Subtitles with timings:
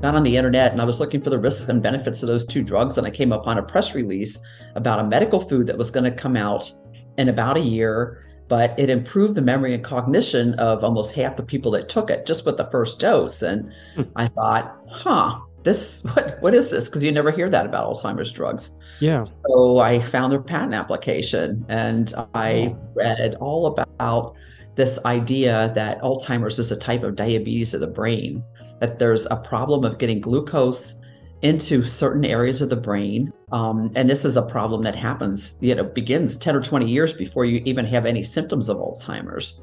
[0.00, 2.46] got on the internet and I was looking for the risks and benefits of those
[2.46, 2.98] two drugs.
[2.98, 4.38] And I came upon a press release
[4.74, 6.72] about a medical food that was going to come out
[7.16, 11.42] in about a year, but it improved the memory and cognition of almost half the
[11.42, 13.42] people that took it just with the first dose.
[13.42, 14.02] And hmm.
[14.14, 16.88] I thought, huh, this what what is this?
[16.88, 18.76] Because you never hear that about Alzheimer's drugs.
[19.00, 19.24] Yeah.
[19.24, 24.34] So I found their patent application and I read all about
[24.76, 28.44] this idea that Alzheimer's is a type of diabetes of the brain,
[28.80, 30.96] that there's a problem of getting glucose
[31.42, 33.32] into certain areas of the brain.
[33.52, 37.12] Um, and this is a problem that happens, you know, begins 10 or 20 years
[37.12, 39.60] before you even have any symptoms of Alzheimer's.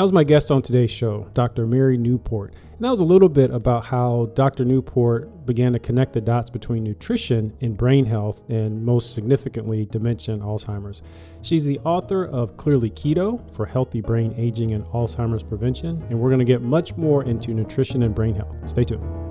[0.00, 1.66] That was my guest on today's show, Dr.
[1.66, 2.54] Mary Newport.
[2.54, 4.64] And that was a little bit about how Dr.
[4.64, 10.32] Newport began to connect the dots between nutrition and brain health, and most significantly, dementia
[10.32, 11.02] and Alzheimer's.
[11.42, 16.30] She's the author of Clearly Keto for Healthy Brain Aging and Alzheimer's Prevention, and we're
[16.30, 18.56] going to get much more into nutrition and brain health.
[18.70, 19.29] Stay tuned.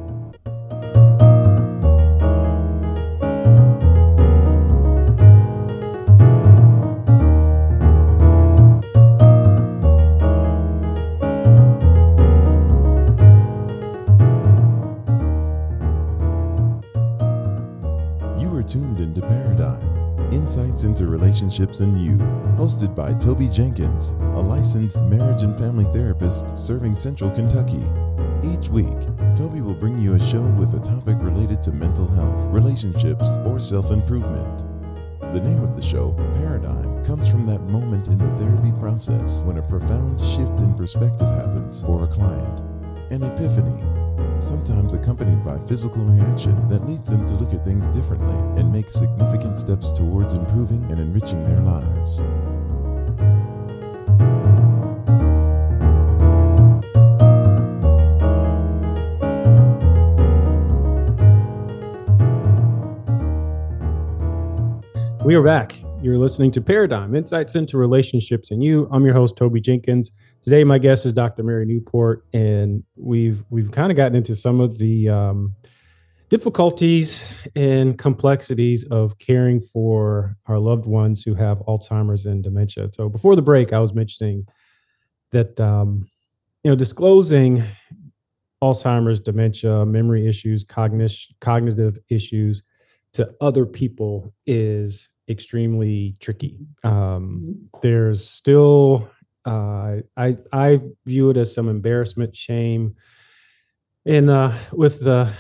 [20.50, 22.18] Insights into Relationships and You,
[22.58, 27.86] hosted by Toby Jenkins, a licensed marriage and family therapist serving Central Kentucky.
[28.44, 28.98] Each week,
[29.36, 33.60] Toby will bring you a show with a topic related to mental health, relationships, or
[33.60, 34.64] self improvement.
[35.32, 39.60] The name of the show, Paradigm, comes from that moment in the therapy process when
[39.60, 42.60] a profound shift in perspective happens for a client.
[43.12, 43.99] An epiphany
[44.42, 48.90] sometimes accompanied by physical reaction that leads them to look at things differently and make
[48.90, 52.24] significant steps towards improving and enriching their lives.
[65.26, 65.76] We are back.
[66.02, 68.88] You're listening to Paradigm Insights into Relationships and You.
[68.90, 70.12] I'm your host, Toby Jenkins.
[70.42, 71.44] Today, my guest is Dr.
[71.44, 75.54] Mary Newport, and we've we've kind of gotten into some of the um,
[76.30, 77.22] difficulties
[77.54, 82.90] and complexities of caring for our loved ones who have Alzheimer's and dementia.
[82.94, 84.48] So, before the break, I was mentioning
[85.32, 86.08] that um,
[86.64, 87.62] you know disclosing
[88.64, 92.64] Alzheimer's, dementia, memory issues, cognition, cognitive issues
[93.12, 96.58] to other people is extremely tricky.
[96.84, 99.10] Um, there's still
[99.46, 102.96] uh, I I view it as some embarrassment, shame,
[104.06, 105.34] and uh, with the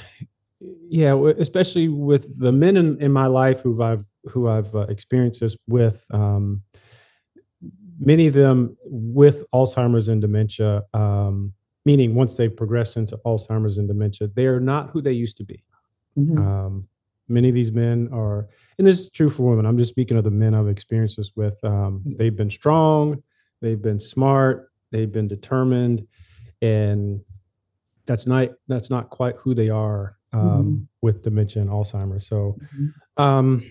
[0.89, 5.41] yeah, especially with the men in, in my life who I've who I've uh, experienced
[5.41, 6.03] this with.
[6.11, 6.63] Um,
[7.99, 11.53] many of them with Alzheimer's and dementia, um,
[11.85, 15.43] meaning once they've progressed into Alzheimer's and dementia, they are not who they used to
[15.43, 15.63] be.
[16.17, 16.37] Mm-hmm.
[16.37, 16.87] Um,
[17.29, 18.47] many of these men are,
[18.77, 19.65] and this is true for women.
[19.65, 21.57] I'm just speaking of the men I've experienced this with.
[21.63, 22.17] Um, mm.
[22.17, 23.21] they've been strong,
[23.61, 24.71] They've been smart.
[24.91, 26.07] They've been determined,
[26.61, 27.21] and
[28.05, 30.83] that's not that's not quite who they are um, mm-hmm.
[31.01, 32.27] with dementia and Alzheimer's.
[32.27, 33.21] So, mm-hmm.
[33.21, 33.69] um,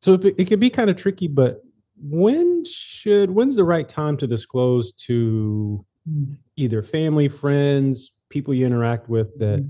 [0.00, 1.28] so it, it can be kind of tricky.
[1.28, 1.62] But
[1.96, 6.36] when should when's the right time to disclose to mm.
[6.56, 9.68] either family, friends, people you interact with that mm-hmm.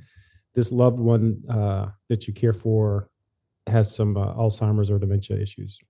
[0.54, 3.10] this loved one uh, that you care for
[3.66, 5.80] has some uh, Alzheimer's or dementia issues?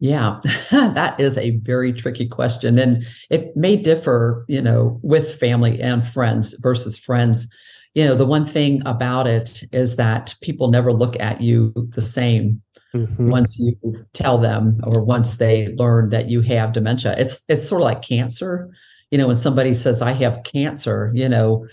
[0.00, 0.40] Yeah,
[0.70, 2.78] that is a very tricky question.
[2.78, 7.48] And it may differ, you know, with family and friends versus friends.
[7.94, 12.02] You know, the one thing about it is that people never look at you the
[12.02, 12.62] same
[12.94, 13.28] mm-hmm.
[13.28, 13.76] once you
[14.12, 17.16] tell them or once they learn that you have dementia.
[17.18, 18.70] It's it's sort of like cancer.
[19.10, 21.66] You know, when somebody says, I have cancer, you know,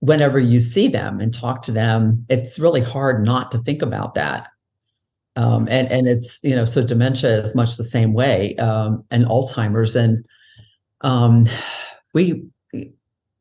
[0.00, 4.14] whenever you see them and talk to them, it's really hard not to think about
[4.14, 4.48] that.
[5.36, 9.24] Um, and and it's you know so dementia is much the same way um, and
[9.24, 9.94] alzheimer's.
[9.94, 10.24] And
[11.02, 11.48] um,
[12.12, 12.44] we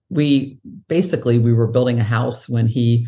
[0.09, 3.07] we basically we were building a house when he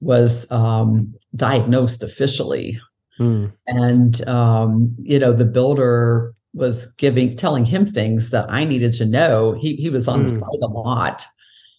[0.00, 2.80] was um, diagnosed officially.
[3.18, 3.52] Mm.
[3.66, 9.04] and um, you know the builder was giving telling him things that i needed to
[9.04, 9.52] know.
[9.60, 10.24] He, he was on mm.
[10.24, 11.26] the site a lot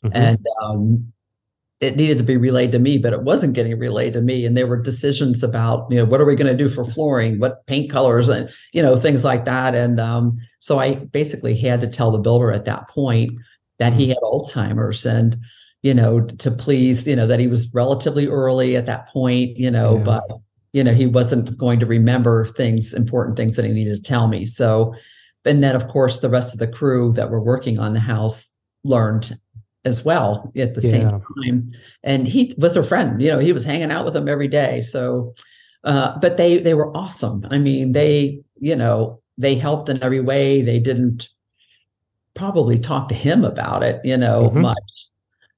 [0.03, 0.15] mm-hmm.
[0.15, 1.13] and um,
[1.81, 4.45] it needed to be relayed to me, but it wasn't getting relayed to me.
[4.45, 7.39] And there were decisions about, you know, what are we going to do for flooring,
[7.39, 9.73] what paint colors, and you know, things like that.
[9.73, 13.31] And um, so I basically had to tell the builder at that point
[13.79, 15.37] that he had Alzheimer's, and
[15.81, 19.71] you know, to please, you know, that he was relatively early at that point, you
[19.71, 20.03] know, yeah.
[20.03, 20.23] but
[20.73, 24.27] you know, he wasn't going to remember things, important things that he needed to tell
[24.27, 24.45] me.
[24.45, 24.93] So,
[25.45, 28.51] and then of course, the rest of the crew that were working on the house
[28.83, 29.37] learned
[29.85, 30.89] as well at the Yeah.
[30.91, 31.09] same
[31.43, 31.71] time.
[32.03, 34.81] And he was her friend, you know, he was hanging out with them every day.
[34.81, 35.33] So,
[35.83, 37.45] uh, but they they were awesome.
[37.49, 40.61] I mean, they, you know, they helped in every way.
[40.61, 41.29] They didn't
[42.33, 44.61] probably talk to him about it, you know, Mhm.
[44.61, 44.91] much,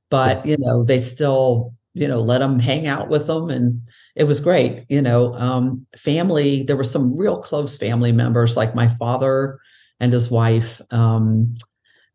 [0.09, 3.81] but you know, they still, you know, let him hang out with them, and
[4.15, 4.85] it was great.
[4.89, 6.63] You know, um, family.
[6.63, 9.59] There were some real close family members, like my father
[9.99, 10.81] and his wife.
[10.91, 11.55] Um,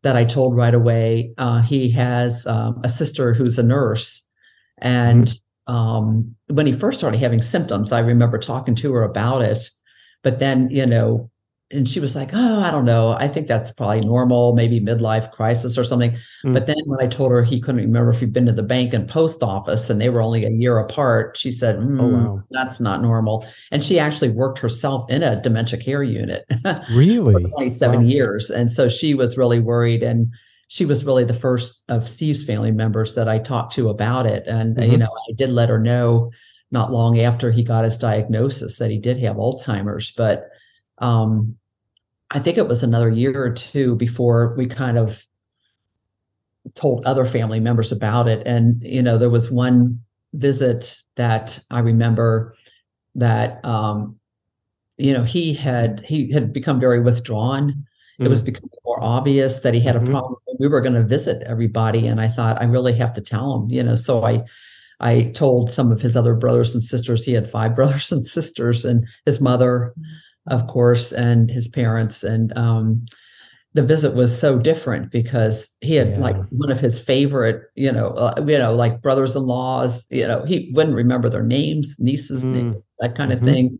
[0.03, 1.33] that I told right away.
[1.37, 4.21] Uh, he has um, a sister who's a nurse,
[4.77, 5.31] and
[5.67, 9.69] um, when he first started having symptoms, I remember talking to her about it.
[10.23, 11.29] But then, you know,
[11.71, 13.11] and she was like, "Oh, I don't know.
[13.11, 16.11] I think that's probably normal, maybe midlife crisis or something."
[16.43, 16.53] Mm.
[16.53, 18.93] But then, when I told her he couldn't remember if he'd been to the bank
[18.93, 22.43] and post office, and they were only a year apart, she said, Oh "Hmm, wow.
[22.51, 26.45] "That's not normal." And she actually worked herself in a dementia care unit.
[26.91, 27.33] Really?
[27.43, 28.07] for 27 Wow.
[28.07, 28.49] years.
[28.49, 30.01] And so she was really worried.
[30.03, 30.27] And
[30.69, 34.45] she was really the first of Steve's family members that I talked to about it.
[34.47, 36.31] And, uh, you know, I did let her know
[36.71, 40.11] not long after he got his diagnosis that he did have Alzheimer's.
[40.15, 40.49] But
[40.99, 41.55] um,
[42.31, 45.25] I think it was another year or two before we kind of
[46.75, 48.45] told other family members about it.
[48.45, 50.01] And, you know, there was one
[50.33, 52.55] visit that I remember
[53.15, 54.15] that um,
[54.97, 57.85] you know he had he had become very withdrawn.
[58.19, 60.11] It was becoming more obvious that he had a Mhm.
[60.11, 60.35] problem.
[60.59, 63.69] We were going to visit everybody and i thought i really have to tell him
[63.69, 63.95] you know.
[63.95, 64.43] So i
[64.99, 67.23] i told some of his other brothers and sisters.
[67.23, 69.93] He had five brothers and sisters and his mother
[70.49, 73.05] of course and his parents and um
[73.75, 76.19] the visit was so different because he had Yeah.
[76.19, 80.07] like one of his favorite, you know, uh, you know, like brothers-in-laws.
[80.09, 82.51] You know, he wouldn't remember their names, nieces, Mm.
[82.51, 83.45] names, that kind of Mhm.
[83.45, 83.79] thing.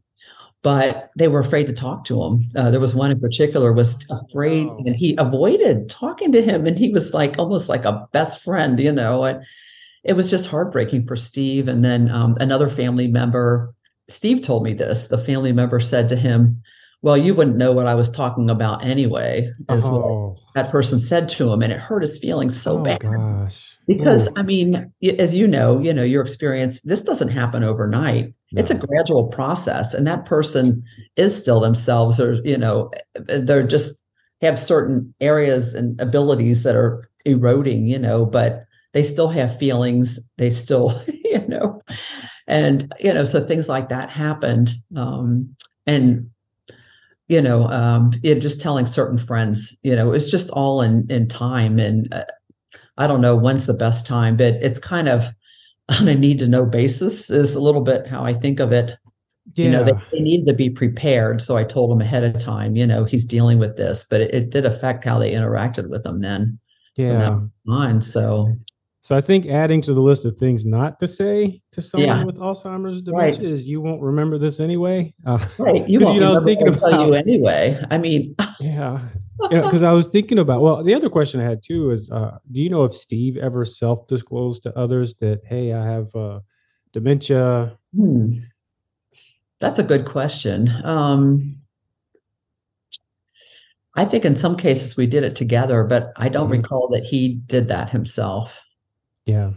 [0.62, 2.52] But they were afraid to talk to him.
[2.56, 4.84] Uh, there was one in particular was afraid, Oh.
[4.86, 8.80] and he avoided talking to him, and he was like almost like a best friend,
[8.80, 9.24] you know.
[9.24, 9.42] And
[10.04, 11.68] it was just heartbreaking for Steve.
[11.68, 13.74] And then um, another family member,
[14.10, 15.08] Steve told me this.
[15.08, 16.54] The family member said to him,
[17.02, 21.00] "Well, you wouldn't know what I was talking about anyway." Is what Oh, that person
[21.00, 23.78] said to him, and it hurt his feelings so oh bad gosh.
[23.88, 26.82] because Ooh, I mean, as you know, you know your experience.
[26.82, 28.34] This doesn't happen overnight.
[28.52, 30.84] It's a gradual process, and that person
[31.16, 34.04] is still themselves, or you know, they're just
[34.42, 40.20] have certain areas and abilities that are eroding, you know, but they still have feelings.
[40.38, 41.82] They still, you know,
[42.50, 45.56] and you know, so things like that happened, um,
[45.86, 46.30] and
[47.28, 51.28] you know, um, it just telling certain friends, you know, it's just all in in
[51.28, 52.26] time, and uh,
[52.98, 55.28] I don't know when's the best time, but it's kind of
[55.90, 58.98] on a need to know basis is a little bit how I think of it.
[59.54, 59.66] Yeah.
[59.66, 61.42] You know, they, they needed to be prepared.
[61.42, 64.34] So I told them ahead of time, you know, he's dealing with this, but it,
[64.34, 66.60] it did affect how they interacted with him then.
[67.14, 67.40] yeah.
[67.68, 68.02] on.
[68.02, 68.56] So
[69.02, 72.24] So I think adding to the list of things not to say to someone Yeah.
[72.26, 73.32] with Alzheimer's Right.
[73.32, 75.14] dementia is you won't remember this anyway.
[75.26, 77.82] Uh, right, you won't you know, I was remember thinking tell you anyway.
[77.90, 79.00] I mean, yeah.
[79.52, 82.38] Yeah, because I was thinking about well, the other question I had too is uh,
[82.52, 86.42] do you know if Steve ever self-disclosed to others that hey, I have uh,
[86.92, 87.78] dementia?
[87.96, 88.40] hmm,
[89.62, 90.70] that's a good question.
[90.84, 91.56] Um,
[93.96, 96.58] I think in some cases we did it together, but I don't Mhm.
[96.62, 98.62] recall that he did that himself.
[99.30, 99.52] Yeah.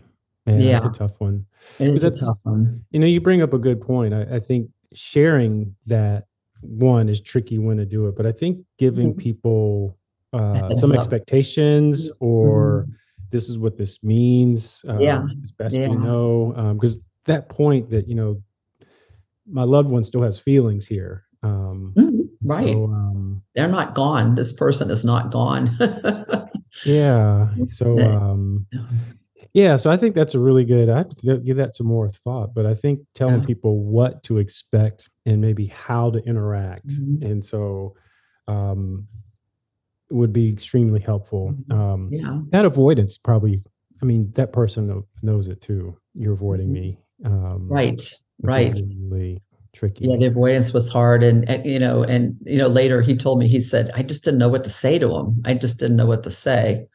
[0.47, 0.81] Yeah, Yeah.
[0.81, 1.47] that's a tough one.
[1.79, 2.85] It is a tough one.
[2.91, 4.13] You know, you bring up a good point.
[4.13, 6.27] I, I think sharing that
[6.61, 9.19] one is tricky when to do it, but I think giving Mhm.
[9.19, 9.97] people
[10.35, 10.97] uh, some up.
[10.99, 12.87] expectations or
[13.31, 14.83] this is what this means.
[14.89, 15.27] Um, Yeah.
[15.41, 15.95] It's best we Yeah.
[15.95, 16.73] know.
[16.75, 18.43] Because that point that, you know,
[19.47, 21.25] my loved one still has feelings here.
[21.43, 22.73] Um, Mhm, Right.
[22.73, 24.35] So, um, They're not gone.
[24.35, 25.77] This person is not gone.
[26.85, 27.49] yeah.
[27.69, 28.67] So, um,
[29.55, 29.77] yeah.
[29.77, 32.55] So I think that's a really good, I have to give that some more thought,
[32.55, 33.47] but I think telling Yeah.
[33.47, 36.89] people what to expect and maybe how to interact.
[36.89, 37.23] Mhm.
[37.31, 37.95] And so,
[38.49, 39.07] um,
[40.11, 41.55] would be extremely helpful.
[41.69, 41.73] Mhm.
[41.75, 42.41] Um, yeah.
[42.51, 43.63] that avoidance probably,
[44.03, 45.97] I mean, that person knows it too.
[46.15, 46.73] You're avoiding Mhm.
[46.73, 46.99] me.
[47.25, 48.15] Um, Right.
[48.43, 48.79] Right.
[49.11, 49.43] Really
[49.73, 50.07] tricky.
[50.07, 53.39] Yeah, the avoidance was hard, and, and you know, and you know, later he told
[53.39, 55.41] me he said, "I just didn't know what to say to him.
[55.45, 56.87] I just didn't know what to say,"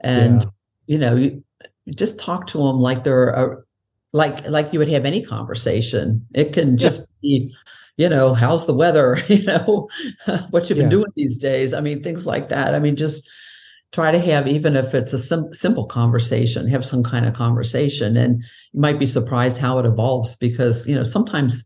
[0.00, 0.50] and Yeah.
[0.86, 1.44] you know, you
[1.88, 3.56] just talk to them like they're a,
[4.12, 6.26] like like you would have any conversation.
[6.34, 7.52] It can just be,
[7.96, 9.18] you know, how's the weather?
[9.28, 9.88] You know,
[10.50, 10.90] what you've been Yeah.
[10.90, 11.72] doing these days.
[11.74, 12.74] I mean, things like that.
[12.74, 13.28] I mean, just
[13.92, 18.16] try to have even if it's a sim- simple conversation, have some kind of conversation,
[18.16, 21.64] and you might be surprised how it evolves because you know sometimes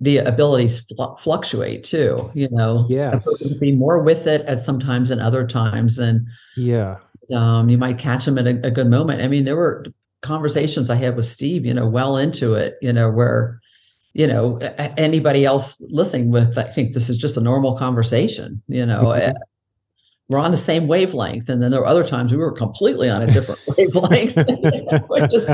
[0.00, 2.30] the abilities fl- fluctuate too.
[2.34, 3.48] You know, yeah person Yes.
[3.50, 6.26] can be more with it at sometimes and other times, and
[6.56, 6.96] Yeah.
[7.34, 9.22] Um, you might catch them at a, a, good moment.
[9.22, 9.86] I mean, there were
[10.22, 13.60] conversations I had with Steve, you know, well into it, you know, where,
[14.14, 14.58] you know,
[14.96, 19.04] anybody else listening with, I think this is just a normal conversation, you know.
[19.04, 19.36] Mm-hmm.
[20.30, 23.22] We're on the same wavelength, and then there were other times we were completely on
[23.22, 24.34] a different wavelength.
[24.36, 25.48] it just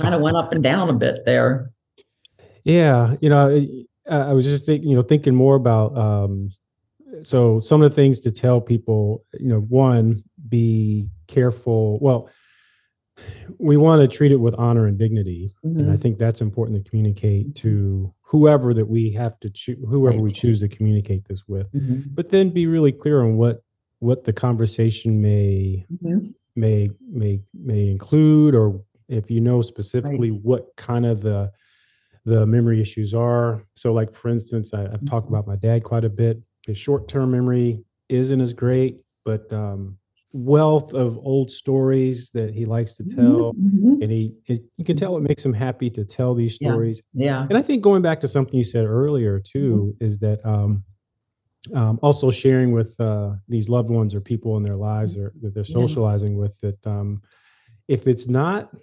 [0.00, 1.70] kind of went up and down a bit there.
[2.62, 3.54] Yeah, you know,
[4.08, 6.52] I, I was just thinking, you know, thinking more about um,
[7.22, 11.98] so some of the things to tell people, you know, one, be careful.
[12.00, 12.30] Well,
[13.58, 15.78] we want to treat it with honor and dignity, mm-hmm.
[15.78, 16.02] and I mm-hmm.
[16.02, 20.24] think that's important to communicate to whoever that we have to choose, whoever right.
[20.24, 21.72] we choose to communicate this with.
[21.72, 22.14] Mm-hmm.
[22.14, 23.62] But then be really clear on what
[24.00, 26.28] what the conversation may mm-hmm.
[26.56, 30.40] may may may include, or if you know specifically right.
[30.42, 31.52] what kind of the
[32.24, 33.62] the memory issues are.
[33.74, 35.34] So, like for instance, I, have talked mm-hmm.
[35.34, 36.42] about my dad quite a bit.
[36.66, 39.98] His short term memory isn't as great, but um,
[40.34, 44.02] wealth of old stories that he likes to tell mm-hmm.
[44.02, 47.26] and he it, you can tell it makes him happy to tell these stories yeah,
[47.26, 47.46] yeah.
[47.48, 50.04] and i think going back to something you said earlier too mm-hmm.
[50.04, 50.82] is that um,
[51.72, 55.54] um, also sharing with uh, these loved ones or people in their lives or that
[55.54, 56.40] they're socializing yeah.
[56.40, 57.22] with that um,
[57.86, 58.74] if it's not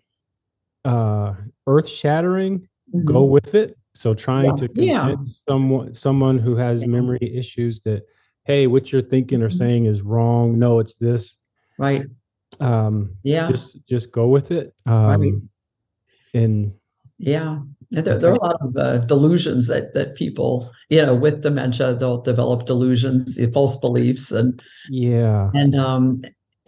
[0.86, 1.34] uh,
[1.68, 3.04] earth shattering mm-hmm.
[3.04, 4.56] go with it so trying yeah.
[4.56, 8.04] to convince someone someone who has memory issues that
[8.46, 9.58] hey what you're thinking or mm-hmm.
[9.58, 11.38] saying is wrong no it's this
[11.82, 12.04] Right.
[12.60, 13.48] Um, yeah.
[13.48, 14.74] Just just go with it.
[14.86, 15.34] Um, right.
[16.34, 16.74] And
[17.18, 17.60] yeah,
[17.90, 21.96] there, there, are a lot of uh, delusions that that people, you know, with dementia,
[21.96, 26.18] they'll develop delusions, false beliefs, and yeah, and um,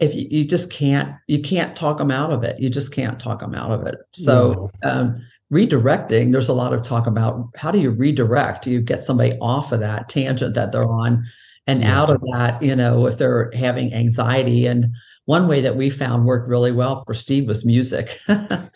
[0.00, 2.60] if you, you just can't, you can't talk them out of it.
[2.60, 3.96] You just can't talk them out of it.
[4.12, 4.70] So.
[4.82, 9.36] Um, redirecting there's a lot of talk about how do you redirect you get somebody
[9.40, 11.22] off of that tangent that they're on
[11.66, 12.00] and yeah.
[12.00, 14.86] out of that you know if they're having anxiety and
[15.26, 18.20] one way that we found worked really well for Steve was music.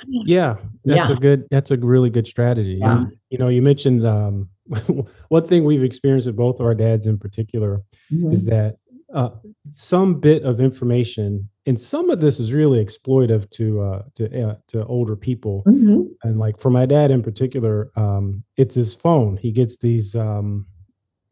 [0.08, 1.12] yeah, that's yeah.
[1.12, 1.44] a good.
[1.50, 2.78] That's a really good strategy.
[2.80, 2.98] Yeah.
[2.98, 4.48] And, you know, you mentioned um,
[5.28, 8.32] one thing we've experienced with both of our dads in particular mm-hmm.
[8.32, 8.76] is that
[9.14, 9.30] uh,
[9.72, 14.54] some bit of information, and some of this is really exploitive to uh, to uh,
[14.68, 15.64] to older people.
[15.66, 16.02] Mm-hmm.
[16.22, 19.36] And like for my dad in particular, um, it's his phone.
[19.36, 20.66] He gets these um,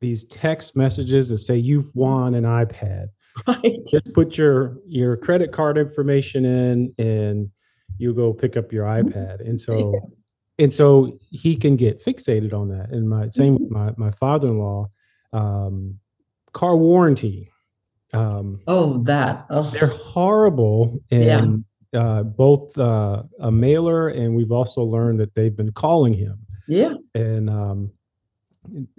[0.01, 3.09] these text messages that say you've won an iPad
[3.47, 3.79] Right.
[3.91, 7.51] Just put your your credit card information in and
[7.99, 9.09] you go pick up your mm-hmm.
[9.09, 9.41] iPad.
[9.41, 10.65] And so yeah.
[10.65, 12.91] and so he can get fixated on that.
[12.91, 14.01] And my same with mm-hmm.
[14.01, 14.89] my my father-in-law,
[15.33, 15.99] um,
[16.53, 17.51] car warranty.
[18.13, 19.71] Um, oh, that oh.
[19.71, 21.01] they're horrible.
[21.11, 22.01] And yeah.
[22.01, 26.39] uh, both uh, a mailer and we've also learned that they've been calling him.
[26.69, 26.95] Yeah.
[27.15, 27.93] And um,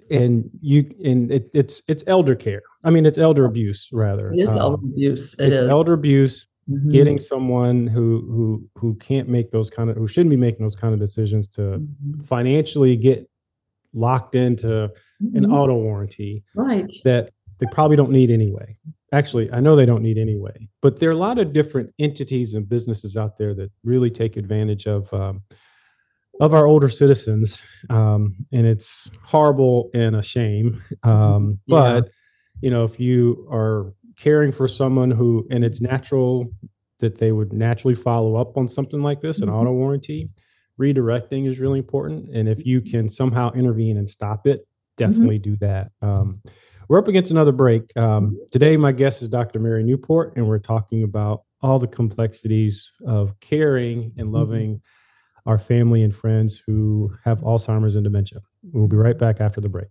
[0.09, 2.61] and you and it, it's it's elder care.
[2.83, 4.31] I mean, it's elder abuse rather.
[4.31, 5.33] It is um, elder abuse.
[5.35, 5.69] It it's is.
[5.69, 6.47] elder abuse.
[6.69, 6.91] Mm-hmm.
[6.91, 10.75] Getting someone who who who can't make those kind of who shouldn't be making those
[10.75, 12.23] kind of decisions to mm-hmm.
[12.23, 13.29] financially get
[13.93, 15.37] locked into mm-hmm.
[15.37, 16.91] an auto warranty, right?
[17.05, 18.77] That they probably don't need anyway.
[19.13, 20.67] Actually, I know they don't need anyway.
[20.81, 24.35] But there are a lot of different entities and businesses out there that really take
[24.35, 25.11] advantage of.
[25.13, 25.43] Um,
[26.39, 30.81] of our older citizens, um, and it's horrible and a shame.
[31.03, 31.75] Um, yeah.
[32.01, 32.09] But
[32.61, 36.51] you know, if you are caring for someone who, and it's natural
[36.99, 39.55] that they would naturally follow up on something like this, an mm-hmm.
[39.55, 40.29] auto warranty,
[40.79, 42.29] redirecting is really important.
[42.29, 45.05] And if you can somehow intervene and stop it, mm-hmm.
[45.05, 45.51] definitely mm-hmm.
[45.51, 45.91] do that.
[46.01, 46.41] Um,
[46.89, 47.95] we're up against another break.
[47.97, 49.59] Um, today, my guest is Dr.
[49.59, 54.35] Mary Newport, and we're talking about all the complexities of caring and mm-hmm.
[54.35, 54.69] loving.
[54.75, 54.96] Mm-hmm
[55.47, 58.39] our family and friends who have Alzheimer's and dementia.
[58.73, 59.87] We'll be right back after the break.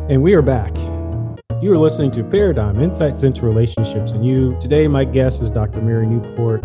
[0.10, 0.74] And we are back.
[1.62, 4.58] You are listening to Paradigm Insights into Relationships and You.
[4.62, 5.82] Today, my guest is Dr.
[5.82, 6.64] Mary Newport.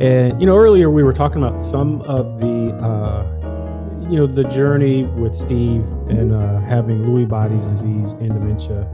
[0.00, 4.42] And, you know, earlier we were talking about some of the, uh, you know, the
[4.44, 8.88] journey with Steve and uh, having Lewy body's disease and dementia.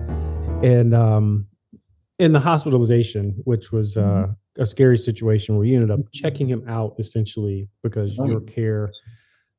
[0.62, 1.46] And, um,
[2.20, 4.36] in the hospitalization, which was uh, Mhm.
[4.58, 8.28] a scary situation where you ended up checking him out essentially because Right.
[8.30, 8.92] your care,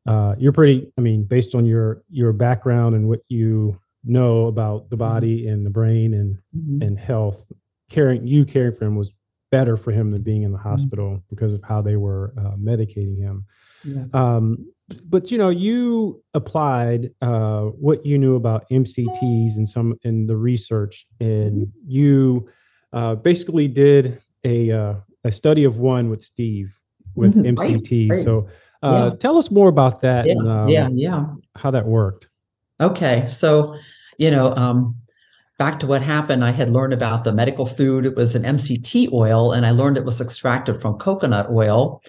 [0.05, 0.91] uh, you're pretty.
[0.97, 5.65] I mean, based on your your background and what you know about the body and
[5.65, 6.83] the brain and Mhm.
[6.85, 7.51] and health,
[7.89, 9.11] caring you caring for him was
[9.51, 13.17] better for him than being in the hospital because of how they were uh, medicating
[13.17, 13.43] him.
[13.83, 14.13] Yes.
[14.13, 14.65] Um,
[15.09, 20.35] but you know, you applied uh, what you knew about MCTs and some in the
[20.35, 22.49] research, and you
[22.93, 24.93] uh, basically did a uh,
[25.23, 26.77] a study of one with Steve
[27.15, 28.23] with Mhm, right, right.
[28.23, 28.47] So,
[28.83, 29.15] uh, Yeah.
[29.19, 31.25] tell us more about that yeah, and um, yeah, yeah.
[31.55, 32.29] how that worked.
[32.79, 33.75] Okay, so
[34.17, 34.95] you know, um,
[35.57, 36.43] back to what happened.
[36.43, 38.05] I had learned about the medical food.
[38.05, 42.01] It was an MCT oil, and I learned it was extracted from coconut oil.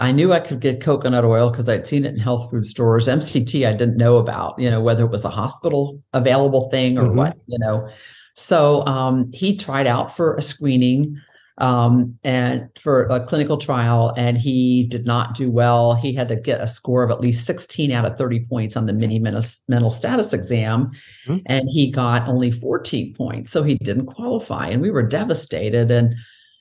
[0.00, 3.06] I knew I could get coconut oil because I'd seen it in health food stores.
[3.06, 4.58] MCT, I didn't know about.
[4.58, 7.14] You know, whether it was a hospital available thing or Mhm.
[7.14, 7.36] what.
[7.46, 7.88] You know,
[8.34, 11.16] so um, he tried out for a screening
[11.58, 15.92] um, and for a clinical trial, and he did not do well.
[15.94, 18.86] He had to get a score of at least 16 out of 30 points on
[18.86, 20.90] the mini mental status exam,
[21.28, 21.42] Mhm.
[21.44, 24.68] and he got only 14 points, so he didn't qualify.
[24.68, 25.90] And we were devastated.
[25.90, 26.14] And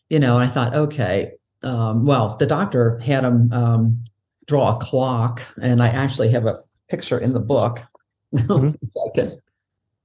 [0.10, 4.03] you know, I thought, okay, um, well, the doctor had him um,
[4.47, 7.81] draw a clock, and I actually have a picture in the book.
[8.31, 8.77] Mhm.
[8.87, 9.41] Second,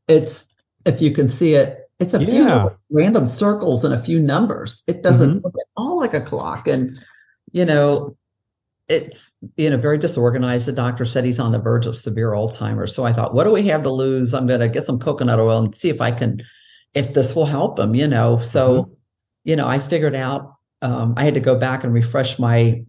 [0.08, 0.48] it's
[0.86, 4.82] if you can see it, it's a few random circles and a few numbers.
[4.86, 6.66] It doesn't look at all like a clock.
[6.66, 6.98] And,
[7.52, 8.16] you know,
[8.88, 10.66] it's, you know, very disorganized.
[10.66, 12.94] The doctor said he's on the verge of severe Alzheimer's.
[12.94, 14.34] So I thought, what do we have to lose?
[14.34, 16.42] I'm going to get some coconut oil and see if I can,
[16.94, 18.38] if this will help him, you know.
[18.38, 18.90] So,
[19.44, 20.54] you know, I figured out,
[20.84, 22.84] um, I had to go back and refresh my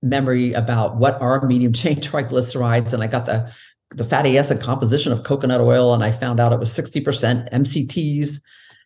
[0.00, 2.92] memory about what are medium chain triglycerides.
[2.92, 3.52] And I got the,
[3.90, 8.40] the fatty acid composition of coconut oil and I found out it was 60% MCTs.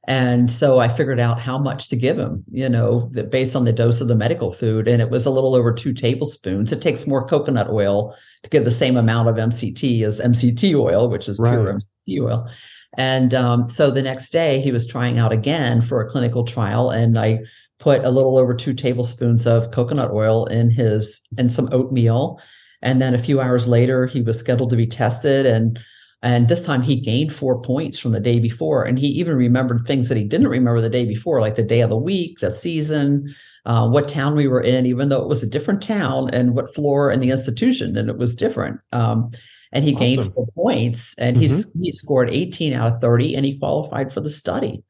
[0.09, 3.73] And so I figured out how much to give him, you know, based on the
[3.73, 4.89] dose of the medical food.
[4.89, 6.73] And it was a little over two tablespoons.
[6.73, 11.11] It takes more coconut oil to give the same amount of MCT as MCT oil,
[11.11, 12.49] which is pure MCT oil.
[12.97, 16.91] And um, so the next day he was trying out again for a clinical trial.
[16.91, 17.41] And I
[17.81, 22.39] put a little over two tablespoons of coconut oil in his and some oatmeal.
[22.83, 25.47] And then a few hours later, he was scheduled to be tested.
[25.47, 25.79] And
[26.23, 28.85] and this time he gained four points from the day before.
[28.85, 31.81] And he even remembered things that he didn't remember the day before, like the day
[31.81, 35.43] of the week, the season, uh, what town we were in, even though it was
[35.43, 38.81] a different town, and what floor and the institution, and it was different.
[38.93, 39.31] Um,
[39.73, 43.59] and he gained four points, and he's he scored 18 out of 30, and he
[43.59, 44.83] qualified for the study.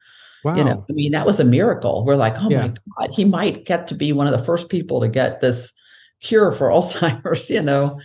[0.45, 0.57] Wow.
[0.57, 2.05] You know, I mean, that was a miracle.
[2.05, 2.69] We're like, oh Yeah.
[2.69, 2.75] my
[3.07, 5.73] God, he might get to be one of the first people to get this
[6.21, 8.01] cure for Alzheimer's, you know.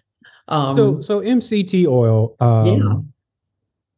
[0.47, 2.35] Um, so so MCT oil.
[2.39, 2.99] Um, Yeah.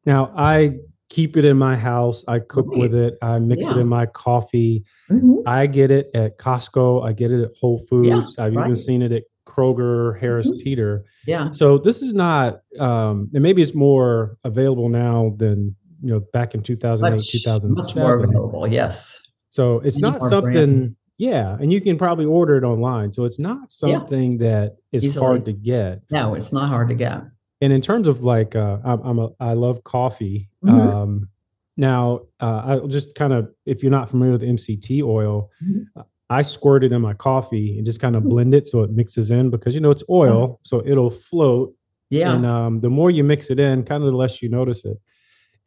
[0.06, 0.78] Now I
[1.10, 2.24] keep it in my house.
[2.28, 2.80] I cook Right.
[2.80, 3.18] with it.
[3.22, 4.84] I mix it in my coffee.
[5.10, 5.42] mhm.
[5.46, 7.04] I get it at Costco.
[7.06, 8.38] I get it at Whole Foods.
[8.38, 10.58] I've even seen it at Kroger, Harris Mhm.
[10.58, 11.06] Teeter.
[11.26, 11.52] yeah.
[11.52, 16.54] So this is not, um, and maybe it's more available now than you know back
[16.56, 18.24] in 2008, Much, much more 2007.
[18.30, 18.68] available.
[18.68, 19.20] Yes.
[19.50, 20.52] So it's not something.
[20.54, 20.88] brands.
[21.20, 23.12] Yeah, and you can probably order it online.
[23.12, 23.98] So it's not Yeah.
[23.98, 25.26] something that is Easily.
[25.26, 26.02] hard to get.
[26.12, 27.22] No, it's not hard to get.
[27.60, 30.80] and in terms of like uh i'm, I'm a i love coffee Mhm.
[30.94, 31.28] um
[31.76, 35.86] now uh i'll just kind of if you're not familiar with mct oil Mhm.
[35.96, 38.30] uh, i squirt it in my coffee and just kind of Mhm.
[38.30, 41.74] blend it so it mixes in because you know it's oil so it'll float
[42.12, 42.36] Yeah.
[42.36, 44.98] and um the more you mix it in kind of the less you notice it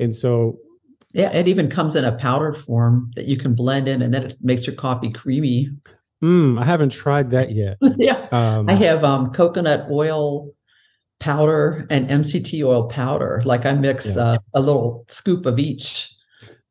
[0.00, 0.58] and so
[1.12, 1.30] yeah.
[1.32, 4.36] It even comes in a powdered form that you can blend in and then it
[4.42, 5.70] makes your coffee creamy.
[6.22, 8.28] mm, i haven't tried that yet yeah.
[8.30, 10.52] um I have um, coconut oil
[11.18, 13.42] powder and MCT oil powder.
[13.44, 14.22] Like I mix Yeah.
[14.22, 16.10] uh, a little scoop of each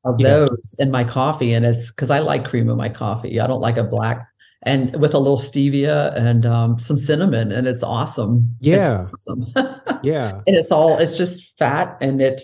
[0.06, 0.30] of Yeah.
[0.30, 3.40] those in my coffee, and it's because I like cream in my coffee.
[3.40, 4.26] I don't like a black,
[4.64, 8.56] and with a little stevia and um, some cinnamon, and it's awesome.
[8.62, 9.06] It's Yeah.
[9.14, 9.46] awesome.
[10.04, 12.42] yeah and it's all it's just fat, and it,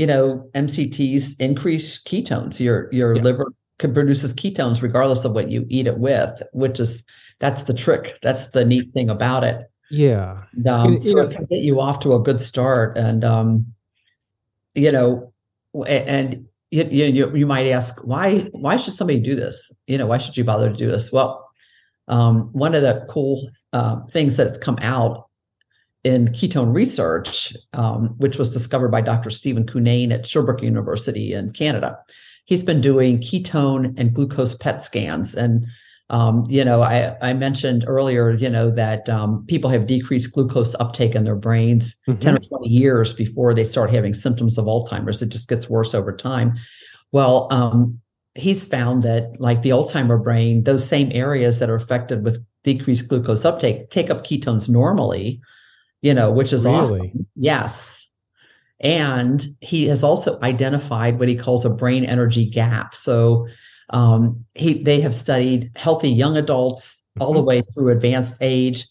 [0.00, 2.58] you know, MCTs increase ketones.
[2.58, 3.22] Your your Yeah.
[3.22, 7.04] liver can produces ketones regardless of what you eat it with, which is
[7.38, 8.18] that's the trick.
[8.22, 9.58] That's the neat thing about it.
[9.90, 12.96] yeah And, um, you so know- it can get you off to a good start.
[12.96, 13.66] And, um,
[14.74, 15.32] you know,
[15.86, 19.56] and you, you, you, you might ask, why, why should somebody do this?
[19.86, 21.10] You know, why should you bother to do this?
[21.12, 21.30] Well,
[22.08, 25.28] um, one of the cool uh, things that's come out
[26.04, 29.30] in ketone research, um, which was discovered by Dr.
[29.30, 31.98] Stephen Cunnane at Sherbrooke University in Canada.
[32.46, 35.34] He's been doing ketone and glucose PET scans.
[35.34, 35.66] And,
[36.08, 40.74] um, you know, I, I mentioned earlier, you know, that um, people have decreased glucose
[40.80, 42.20] uptake in their brains Mhm.
[42.20, 45.20] 10 or 20 years before they start having symptoms of Alzheimer's.
[45.22, 46.54] It just gets worse over time.
[47.12, 48.00] Well, um,
[48.34, 53.06] he's found that like the Alzheimer brain, those same areas that are affected with decreased
[53.08, 55.40] glucose uptake take up ketones normally,
[56.02, 56.78] you know, which is Really?
[56.80, 57.26] awesome.
[57.36, 58.08] Yes.
[58.80, 62.94] And he has also identified what he calls a brain energy gap.
[62.94, 63.46] So
[63.90, 67.46] um, he they have studied healthy young adults all the Mhm.
[67.46, 68.86] way through advanced age,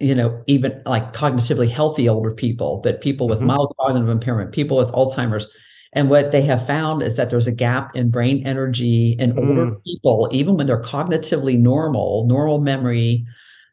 [0.00, 3.46] you know, even like cognitively healthy older people, but people with Mhm.
[3.46, 5.48] mild cognitive impairment, people with Alzheimer's.
[5.92, 9.66] And what they have found is that there's a gap in brain energy in older
[9.66, 9.76] Mm.
[9.84, 13.24] people, even when they're cognitively normal, normal memory.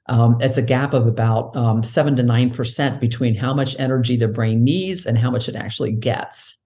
[0.08, 4.18] Um, it's a gap of about um, seven to nine percent between how much energy
[4.18, 6.58] the brain needs and how much it actually gets.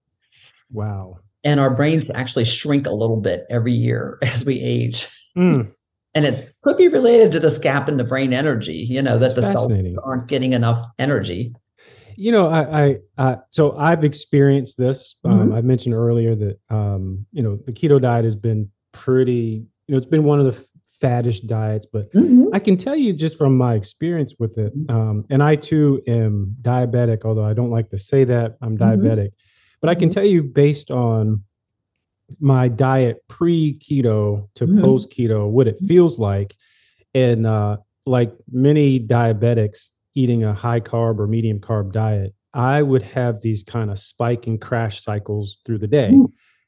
[0.72, 1.18] Wow.
[1.44, 5.08] And our brains actually shrink a little bit every year as we age.
[5.36, 5.72] Mm.
[6.14, 9.34] And it could be related to this gap in the brain energy, you know, that
[9.34, 9.72] the cells
[10.02, 11.54] aren't getting enough energy.
[12.16, 15.16] You know, I, I, I, so I've experienced this.
[15.26, 15.56] Um, Mhm.
[15.56, 19.98] I mentioned earlier that, um, you know, the keto diet has been pretty, you know,
[19.98, 20.64] it's been one of the
[21.02, 22.08] faddish diets, but
[22.52, 24.90] I can tell you just from my experience with it, Mhm.
[24.90, 28.80] um, and I too am diabetic, although I don't like to say that I'm Mhm.
[28.80, 29.30] diabetic,
[29.80, 30.12] but I can Mhm.
[30.12, 31.42] tell you based on
[32.40, 34.80] my diet pre keto to Mhm.
[34.80, 36.54] post keto, what it feels like.
[37.14, 43.02] And uh, like many diabetics eating a high carb or medium carb diet, I would
[43.02, 46.10] have these kind of spike and crash cycles through the day.
[46.12, 46.24] Mm,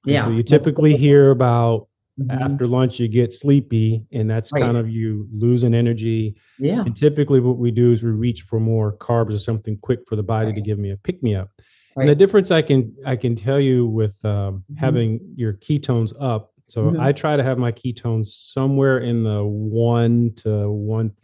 [0.06, 0.24] And Yeah.
[0.24, 1.87] so you typically hear about
[2.18, 2.40] Mhm.
[2.40, 4.62] after lunch you get sleepy and that's Right.
[4.62, 6.82] kind of you losing energy Yeah.
[6.84, 10.16] and typically what we do is we reach for more carbs or something quick for
[10.16, 11.50] the body to give me a pick me up
[11.96, 14.78] and the difference i can i can tell you with um, Mhm.
[14.78, 17.00] having your ketones up so Mhm.
[17.00, 20.68] i try to have my ketones somewhere in the 1 to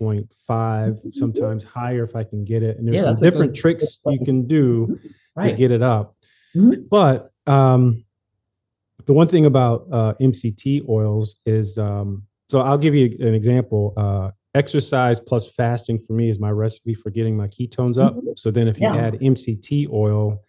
[0.08, 1.14] 1.5 Mhm.
[1.14, 4.12] sometimes higher if i can get it and there's Yeah, some different good- tricks good
[4.14, 4.98] you can do
[5.36, 5.50] Right.
[5.50, 6.14] to get it up
[6.54, 6.88] Mhm.
[6.88, 8.03] but um,
[9.06, 13.92] the one thing about uh, MCT oils is um, so I'll give you an example.
[13.96, 18.14] Uh, exercise plus fasting for me is my recipe for getting my ketones up.
[18.14, 18.38] Mhm.
[18.38, 18.94] So then if you Yeah.
[18.96, 20.40] add MCT oil,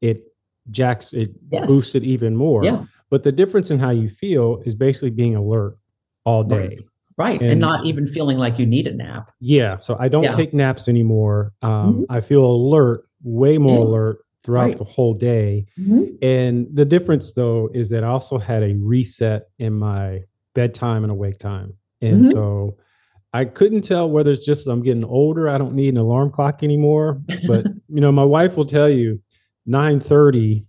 [0.00, 0.24] it
[0.70, 1.68] jacks it Yes.
[1.68, 2.64] boosts it even more.
[2.64, 2.84] Yeah.
[3.08, 5.76] But the difference in how you feel is basically being alert
[6.24, 6.56] all day.
[6.68, 6.80] Right.
[7.18, 7.40] Right.
[7.40, 9.30] And, And- not even feeling like you need a nap.
[9.38, 9.78] Yeah.
[9.78, 10.32] So I don't Yeah.
[10.32, 11.52] take naps anymore.
[11.62, 12.06] Um, Mhm.
[12.08, 13.84] I feel alert, way more Yeah.
[13.84, 14.76] alert throughout Right.
[14.78, 15.66] the whole day.
[16.20, 20.22] And the difference, though, is that I also had a reset in my
[20.54, 21.74] bedtime and awake time.
[22.00, 22.32] And Mhm.
[22.32, 22.76] so
[23.32, 25.48] I couldn't tell whether it's just I'm getting older.
[25.48, 27.20] I don't need an alarm clock anymore.
[27.46, 29.20] But you know, my wife will tell you
[29.66, 30.64] 9:30,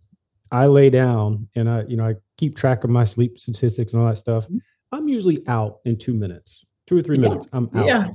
[0.51, 4.01] I lay down and I, you know, I keep track of my sleep statistics and
[4.01, 4.47] all that stuff.
[4.91, 7.21] I'm usually out in two minutes, two or three Yeah.
[7.29, 7.47] minutes.
[7.53, 7.87] I'm out.
[7.87, 8.11] Yeah.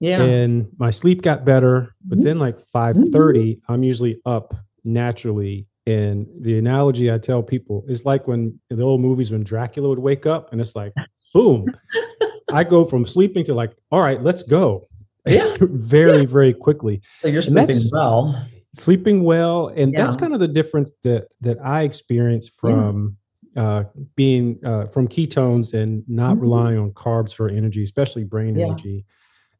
[0.00, 0.22] Yeah.
[0.22, 2.22] And my sleep got better, but Mhm.
[2.22, 5.66] then like 5:30, I'm usually up naturally.
[5.86, 9.88] And the analogy I tell people is like when in the old movies when Dracula
[9.88, 10.92] would wake up and it's like,
[11.34, 11.66] boom.
[12.52, 14.84] I go from sleeping to like, all right, let's go.
[15.26, 15.56] Yeah.
[15.60, 17.00] very, very quickly.
[17.22, 18.46] so you're sleeping well.
[18.74, 19.68] Sleeping well.
[19.68, 22.60] And that's kind of the difference that that I experienced Yeah.
[22.60, 23.16] from
[23.56, 26.40] uh being uh from ketones and not Mhm.
[26.42, 28.66] relying on carbs for energy, especially brain Yeah.
[28.66, 29.04] energy.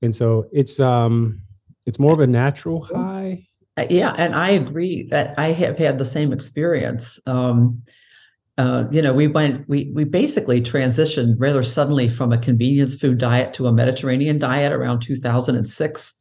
[0.02, 1.38] And so it's um
[1.86, 3.46] it's more of a natural high.
[3.76, 7.20] Uh, Yeah, and I agree that I have had the same experience.
[7.26, 7.82] Um,
[8.58, 13.18] uh, you know, we went, we we basically transitioned rather suddenly from a convenience food
[13.18, 16.14] diet to a Mediterranean diet around 2006.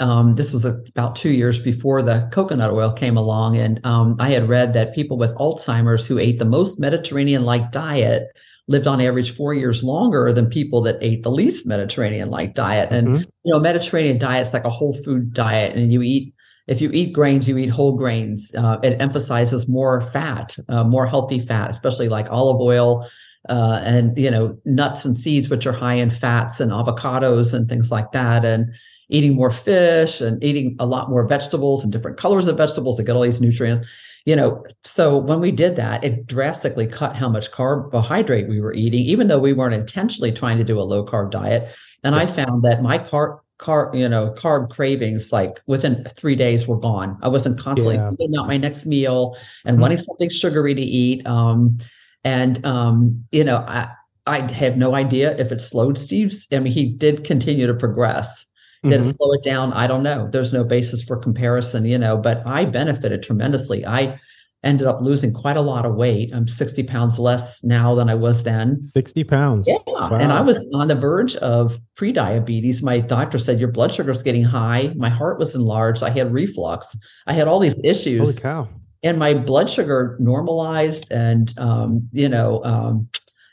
[0.00, 4.30] Um, this was about two years before the coconut oil came along, and um, I
[4.30, 8.24] had read that people with Alzheimer's who ate the most Mediterranean-like diet
[8.68, 12.90] lived on average four years longer than people that ate the least Mediterranean-like diet.
[12.92, 13.20] And Mhm.
[13.44, 16.34] you know, Mediterranean diet's like a whole food diet, and you eat
[16.66, 18.54] if you eat grains, you eat whole grains.
[18.54, 23.08] Uh, it emphasizes more fat, uh, more healthy fat, especially like olive oil
[23.48, 27.68] uh, and you know nuts and seeds, which are high in fats, and avocados and
[27.68, 28.72] things like that, and
[29.08, 33.04] eating more fish and eating a lot more vegetables and different colors of vegetables to
[33.04, 33.86] get all these nutrients.
[34.24, 38.74] You know, so when we did that, it drastically cut how much carbohydrate we were
[38.74, 41.72] eating, even though we weren't intentionally trying to do a low carb diet.
[42.02, 46.66] And I found that my carb carb, you know, carb cravings, like within three days
[46.66, 47.18] were gone.
[47.22, 48.08] I wasn't constantly Yeah.
[48.10, 49.80] thinking about my next meal and Mhm.
[49.82, 51.26] wanting something sugary to eat.
[51.26, 51.78] Um,
[52.24, 53.88] and um, you know, I
[54.28, 56.46] I have no idea if it slowed Steve's.
[56.52, 58.44] I mean, he did continue to progress.
[58.82, 59.04] Did Mhm.
[59.04, 59.72] it slow it down?
[59.72, 60.28] I don't know.
[60.32, 63.86] There's no basis for comparison, you know, but I benefited tremendously.
[63.86, 64.18] I
[64.64, 66.30] ended up losing quite a lot of weight.
[66.34, 68.82] I'm 60 pounds less now than I was then.
[68.82, 69.68] 60 pounds.
[69.68, 69.76] Yeah.
[70.12, 72.82] And I was on the verge of pre-diabetes.
[72.82, 74.92] My doctor said your blood sugar's getting high.
[74.96, 76.02] My heart was enlarged.
[76.02, 76.96] I had reflux.
[77.26, 78.38] I had all these Holy issues.
[78.38, 78.68] cow.
[79.04, 83.08] and my blood sugar normalized and um, you know, um,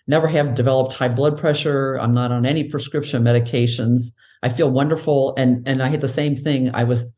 [0.08, 1.96] never have developed high blood pressure.
[2.00, 4.14] I'm not on any prescription medications.
[4.42, 5.34] I feel wonderful.
[5.38, 6.72] And and I had the same thing.
[6.74, 7.14] I was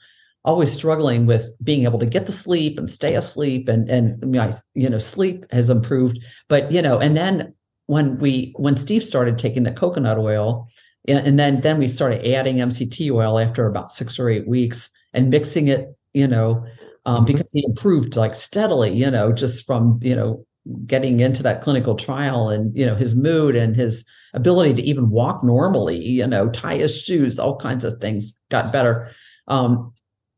[0.45, 4.53] always struggling with being able to get to sleep and stay asleep and and my
[4.73, 6.19] you know sleep has improved.
[6.47, 7.53] But you know, and then
[7.87, 10.67] when we when Steve started taking the coconut oil,
[11.07, 15.29] and then then we started adding MCT oil after about six or eight weeks and
[15.29, 16.65] mixing it, you know,
[17.05, 17.25] um, mm-hmm.
[17.25, 20.45] because he improved like steadily, you know, just from you know
[20.85, 25.09] getting into that clinical trial and you know his mood and his ability to even
[25.09, 29.09] walk normally, you know, tie his shoes, all kinds of things got better.
[29.47, 29.93] Um,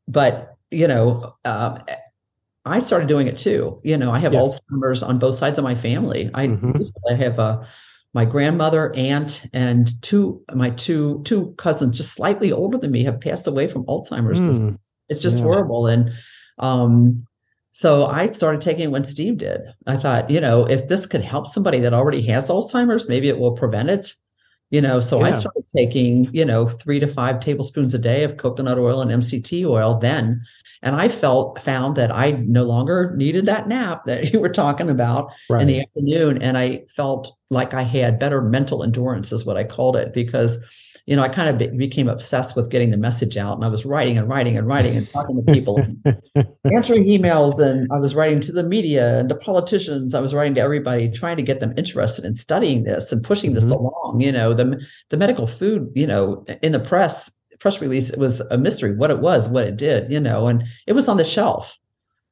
[0.07, 1.79] but you know, uh,
[2.65, 3.79] I started doing it too.
[3.83, 4.39] You know, I have yeah.
[4.39, 6.29] Alzheimer's on both sides of my family.
[6.33, 6.81] I, mm-hmm.
[7.09, 7.67] I have a
[8.13, 13.21] my grandmother, aunt, and two my two two cousins, just slightly older than me, have
[13.21, 14.39] passed away from Alzheimer's.
[14.39, 14.77] Mm.
[15.09, 15.43] It's just yeah.
[15.43, 15.87] horrible.
[15.87, 16.11] And
[16.57, 17.27] um,
[17.71, 19.61] so I started taking it when Steve did.
[19.85, 23.37] I thought, you know, if this could help somebody that already has Alzheimer's, maybe it
[23.37, 24.15] will prevent it.
[24.69, 25.27] You know, so yeah.
[25.27, 29.09] I started taking, you know, three to five tablespoons a day of coconut oil and
[29.11, 30.41] MCT oil then.
[30.83, 34.89] And I felt found that I no longer needed that nap that you were talking
[34.89, 35.61] about right.
[35.61, 36.41] in the afternoon.
[36.41, 40.63] And I felt like I had better mental endurance, is what I called it, because
[41.07, 43.69] you know, I kind of be, became obsessed with getting the message out, and I
[43.69, 45.79] was writing and writing and writing and talking to people,
[46.71, 50.13] answering emails, and I was writing to the media and to politicians.
[50.13, 53.53] I was writing to everybody, trying to get them interested in studying this and pushing
[53.53, 53.85] this mm-hmm.
[53.85, 54.19] along.
[54.19, 58.41] You know, the the medical food, you know, in the press press release, it was
[58.41, 61.23] a mystery what it was, what it did, you know, and it was on the
[61.23, 61.79] shelf.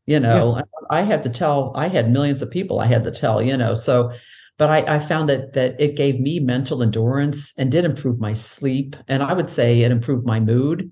[0.05, 0.63] You know, yeah.
[0.91, 1.71] I, I had to tell.
[1.75, 3.41] I had millions of people I had to tell.
[3.41, 4.11] You know, so
[4.57, 8.33] but I, I, found that that it gave me mental endurance and did improve my
[8.33, 8.95] sleep.
[9.07, 10.91] And i would say it improved my mood.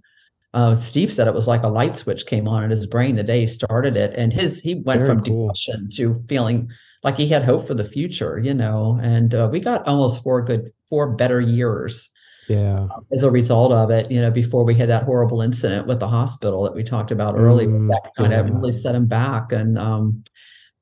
[0.54, 3.24] Uh, steve said it was like a light switch came on in his brain the
[3.24, 4.14] day he started it.
[4.16, 5.48] And his he went Very from cool.
[5.48, 6.70] depression to feeling
[7.04, 9.00] like he had hope for the future you know?
[9.02, 12.10] And uh, we got almost four good four better years
[12.50, 12.88] yeah.
[13.12, 16.08] as a result of it you know before we had that horrible incident with the
[16.08, 17.70] hospital that we talked about earlier.
[17.70, 18.40] Mm, that kind yeah.
[18.40, 19.52] of really set him back.
[19.54, 20.24] And um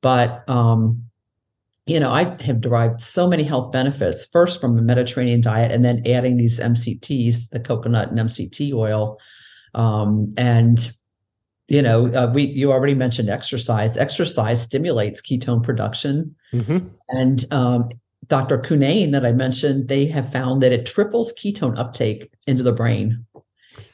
[0.02, 1.04] but um
[1.86, 5.84] you know, I have derived so many health benefits, first from a Mediterranean diet and
[5.84, 9.18] then adding these MCTs, the coconut and MCT oil.
[9.74, 10.92] Um, and,
[11.66, 13.96] you know, uh, we you already mentioned exercise.
[13.96, 16.36] Exercise stimulates ketone production.
[16.52, 16.86] Mm-hmm.
[17.08, 17.88] And um,
[18.28, 18.58] Dr.
[18.58, 23.26] Cunnane that I mentioned, they have found that it triples ketone uptake into the brain.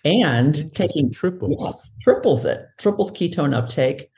[0.05, 1.57] And taking triples.
[1.59, 4.11] Yes, triples it, triples ketone uptake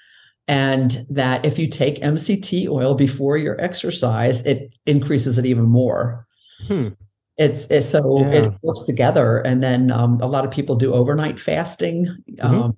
[0.48, 6.26] and that if you take MCT oil before your exercise, it increases it even more.
[6.66, 6.88] Hmm.
[7.36, 8.32] It's, it's, so yeah.
[8.32, 12.44] it works together, and then um, a lot of people do overnight fasting, mm-hmm.
[12.44, 12.76] um,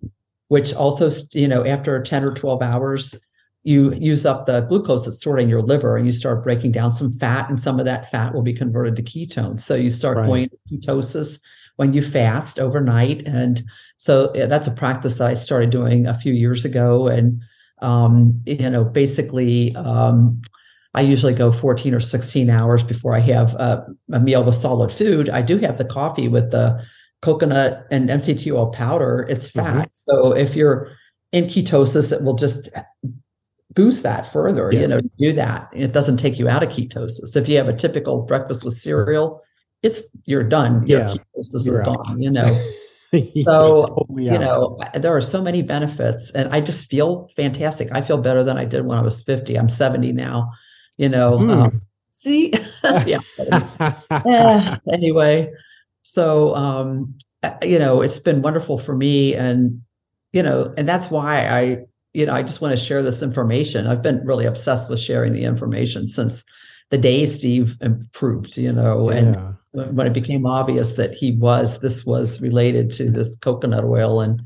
[0.49, 3.17] which also you know after ten or twelve hours,
[3.65, 6.93] you use up the glucose that's stored in your liver, and you start breaking down
[6.93, 9.61] some fat, and some of that fat will be converted to ketones.
[9.61, 10.27] So you start right.
[10.27, 11.41] going ketosis
[11.77, 13.65] when you fast overnight, and
[13.97, 17.43] so that's a practice that I started doing a few years ago, and
[17.83, 20.41] um, you know, basically, um,
[20.95, 24.93] I usually go 14 or 16 hours before I have a, a, meal with solid
[24.93, 25.29] food.
[25.31, 26.85] I do have the coffee with the
[27.23, 29.27] coconut and MCT oil powder.
[29.29, 29.75] It's fat.
[29.75, 29.83] Mm-hmm.
[29.93, 30.93] So if you're
[31.33, 32.69] in ketosis, it will just
[33.75, 34.71] boost that further.
[34.71, 34.81] Yeah.
[34.81, 35.71] You know, do that.
[35.73, 37.37] It doesn't take you out of ketosis.
[37.37, 39.43] If you have a typical breakfast with cereal,
[39.83, 40.87] it's you're done.
[40.87, 41.07] Your yeah.
[41.07, 41.97] ketosis you're is out.
[41.97, 42.23] gone.
[42.23, 42.69] You know.
[43.45, 47.89] so totally you know there are so many benefits and i just feel fantastic.
[47.93, 50.51] I feel better than i did when i was 50 i'm 70 now
[50.97, 51.51] you know mm.
[51.51, 52.53] um, see?
[53.07, 53.21] Yeah
[54.11, 55.53] eh, anyway
[56.03, 59.83] so um uh, you know it's been wonderful for me and
[60.33, 61.79] you know and that's why i
[62.15, 63.87] you know i just want to share this information.
[63.87, 66.45] I've been really obsessed with sharing the information since
[66.91, 69.17] the day steve improved you know yeah.
[69.19, 74.21] and when it became obvious that he was this was related to this coconut oil
[74.21, 74.43] and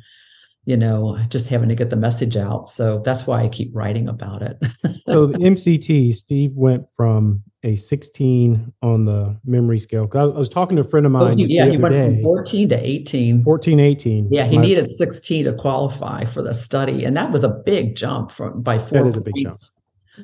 [0.64, 2.68] you know just having to get the message out.
[2.68, 4.58] So that's why i keep writing about it.
[5.08, 10.08] So mct steve went from a 16 on the memory scale.
[10.12, 12.04] I was talking to a friend of mine oh, yeah he went day.
[12.04, 16.54] from 14 to 18 14 18 yeah he My, needed 16 to qualify for the
[16.54, 19.54] study and that was a big jump from by four that is a big jump.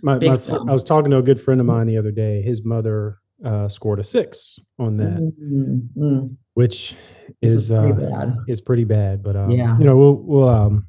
[0.03, 0.39] my, my,
[0.69, 2.43] I was talking to a good friend of mine the other day.
[2.43, 6.27] His mother uh, scored a six on that, mm-hmm.
[6.55, 6.95] which
[7.41, 8.37] is, is pretty uh, bad.
[8.49, 9.23] is pretty bad.
[9.23, 10.87] But um, yeah, you know, we'll we'll um,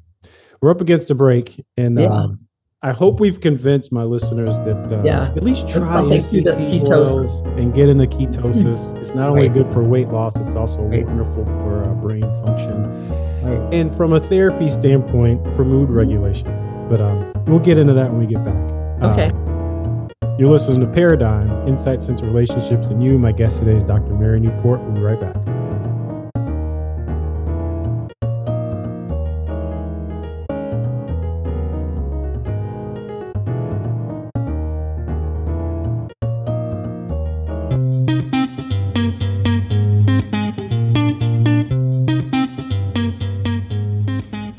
[0.60, 2.06] we're up against the break, and yeah.
[2.06, 2.40] um,
[2.82, 5.32] I hope we've convinced my listeners that uh, yeah.
[5.36, 8.94] at least try MCT oils and get into ketosis.
[9.00, 9.54] it's not only right.
[9.54, 11.04] good for weight loss; it's also right.
[11.06, 12.82] wonderful for uh, brain function,
[13.42, 13.74] right.
[13.74, 16.46] and from a therapy standpoint, for mood regulation.
[16.88, 18.74] But um, we'll get into that when we get back.
[19.02, 19.30] Okay.
[20.36, 23.20] You're listening to Paradigm Insights into Relationships and You.
[23.20, 24.14] My guest today is Dr.
[24.14, 24.80] Mary Newport.
[24.80, 25.53] We'll be right back.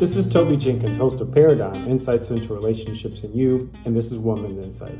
[0.05, 4.19] This is Toby Jenkins, host of Paradigm Insights into Relationships and You, and this is
[4.19, 4.99] Woman Insight.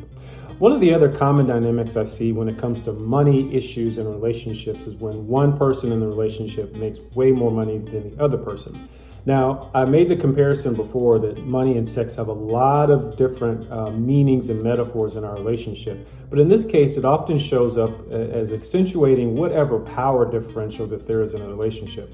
[0.58, 4.08] One of the other common dynamics I see when it comes to money issues in
[4.08, 8.39] relationships is when one person in the relationship makes way more money than the other
[8.39, 8.89] person.
[9.28, 13.72] Now, I made the comparison before that money and sex have a lot of different
[13.72, 16.08] uh, meanings and metaphors in our relationship.
[16.32, 21.06] But in this case, it often shows up uh, as accentuating whatever power differential that
[21.06, 22.12] there is in a relationship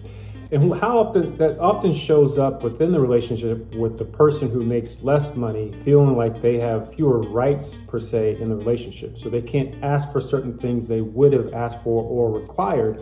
[0.52, 5.02] and how often that often shows up within the relationship with the person who makes
[5.02, 9.18] less money feeling like they have fewer rights per se in the relationship.
[9.18, 13.02] So they can't ask for certain things they would have asked for or required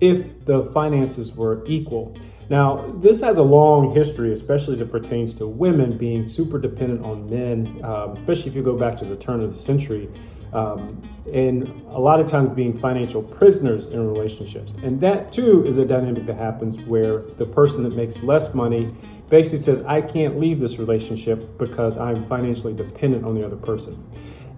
[0.00, 2.16] if the finances were equal.
[2.48, 7.04] Now this has a long history especially as it pertains to women being super dependent
[7.04, 10.08] on men um, especially if you go back to the turn of the century
[10.54, 14.72] um, and a lot of times being financial prisoners in relationships.
[14.82, 18.94] And that too is a dynamic that happens where the person that makes less money
[19.28, 24.02] basically says, I can't leave this relationship because I'm financially dependent on the other person.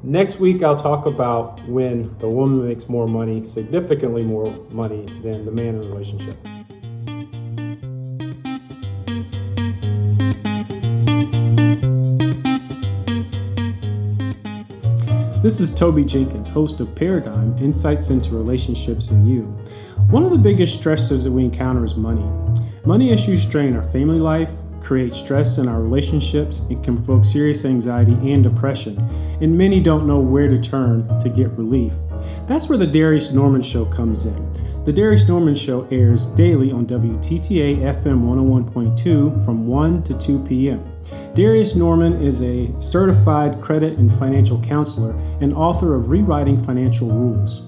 [0.03, 5.47] Next week, I'll talk about when the woman makes more money, significantly more money than
[5.47, 6.37] the man in the relationship.
[15.42, 19.42] This is Toby Jenkins, host of Paradigm Insights into Relationships and You.
[20.09, 22.27] One of the biggest stressors that we encounter is money.
[22.87, 27.66] Money issues strain our family life, create stress in our relationships, and can provoke serious
[27.66, 28.96] anxiety and depression,
[29.42, 31.92] and many don't know where to turn to get relief.
[32.46, 34.53] That's where the Darius Norman Show comes in.
[34.87, 40.96] The Darius Norman Show airs daily on WTTA FM 101.2 from 1 to 2 p.m.
[41.35, 47.62] Darius Norman is a certified credit and financial counselor and author of Rewriting Financial Rules.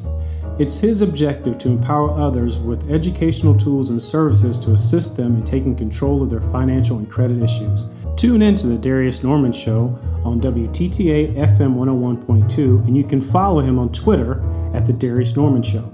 [0.58, 5.44] It's his objective to empower others with educational tools and services to assist them in
[5.44, 7.86] taking control of their financial and credit issues.
[8.16, 13.60] Tune in to the Darius Norman Show on WTTA FM 101.2, and you can follow
[13.60, 14.42] him on Twitter
[14.74, 15.92] at The Darius Norman Show.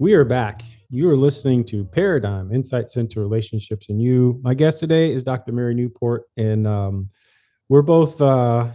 [0.00, 0.62] We are back
[0.94, 4.38] you are listening to Paradigm Insights into Relationships and You.
[4.44, 5.50] My guest today is Dr.
[5.50, 7.10] Mary Newport, and um,
[7.68, 8.68] we're both uh,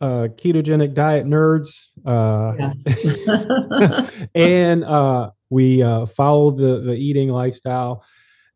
[0.00, 1.86] uh, ketogenic diet nerds.
[2.06, 4.10] Uh, yes.
[4.36, 8.04] and uh, we uh, follow the, the eating lifestyle.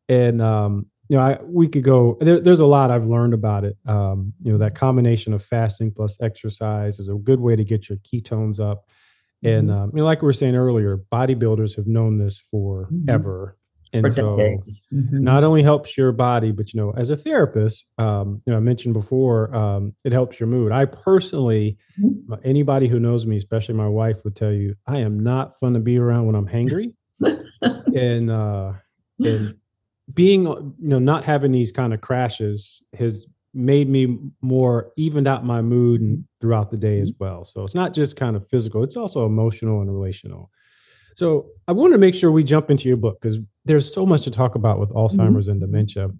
[0.08, 3.64] And, um, you know, I, we could go, there, there's a lot I've learned about
[3.64, 3.76] it.
[3.86, 7.88] Um, you know, that combination of fasting plus exercise is a good way to get
[7.88, 8.84] your ketones up
[9.42, 13.56] and um, you know, like we were saying earlier, bodybuilders have known this forever.
[13.56, 13.56] Mm-hmm.
[13.92, 15.24] And For so mm-hmm.
[15.24, 18.60] not only helps your body, but you know, as a therapist, um, you know, I
[18.60, 20.70] mentioned before, um, it helps your mood.
[20.70, 22.34] I personally, mm-hmm.
[22.44, 25.80] anybody who knows me, especially my wife, would tell you I am not fun to
[25.80, 26.94] be around when I'm hangry.
[27.94, 28.72] and uh
[29.18, 29.54] and
[30.14, 35.44] being you know not having these kind of crashes has made me more evened out
[35.44, 37.24] my mood and throughout the day as mm-hmm.
[37.24, 37.44] well.
[37.44, 40.50] So it's not just kind of physical, it's also emotional and relational.
[41.14, 44.22] So I want to make sure we jump into your book because there's so much
[44.22, 44.98] to talk about with mm-hmm.
[44.98, 45.50] Alzheimer's mm-hmm.
[45.50, 46.10] and dementia.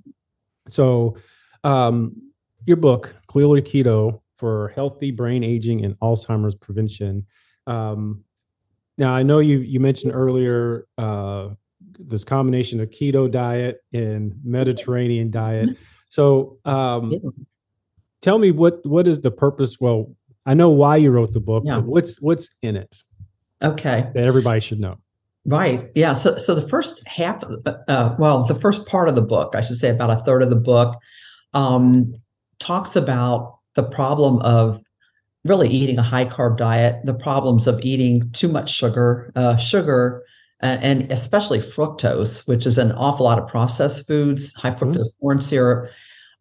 [0.69, 1.17] So
[1.65, 2.17] um,
[2.67, 7.27] your book, Clearly Keto for Healthy Brain Aging and Alzheimer's Prevention.
[7.67, 8.25] Um,
[8.99, 11.51] now I know you you mentioned earlier uh,
[11.99, 15.71] this combination of keto diet and Mediterranean diet.
[16.11, 17.19] So, um, yeah.
[18.21, 19.81] tell me what what is the purpose?
[19.81, 21.77] Well, I know why you wrote the book, yeah.
[21.77, 23.03] but what's what's in it?
[23.63, 24.99] Okay, that everybody should know.
[25.47, 25.91] Right.
[25.95, 26.15] Yeah.
[26.15, 29.79] So, so the first half, uh, well, the first part of the book, I should
[29.79, 30.99] say, about a third of the book,
[31.55, 32.15] um,
[32.59, 34.81] talks about the problem of
[35.45, 40.23] really eating a high carb diet, the problems of eating too much sugar, uh, sugar
[40.63, 44.85] and especially fructose, which is an awful lot of processed foods, high mm-hmm.
[44.85, 45.21] fructose mm-hmm.
[45.21, 45.91] corn syrup,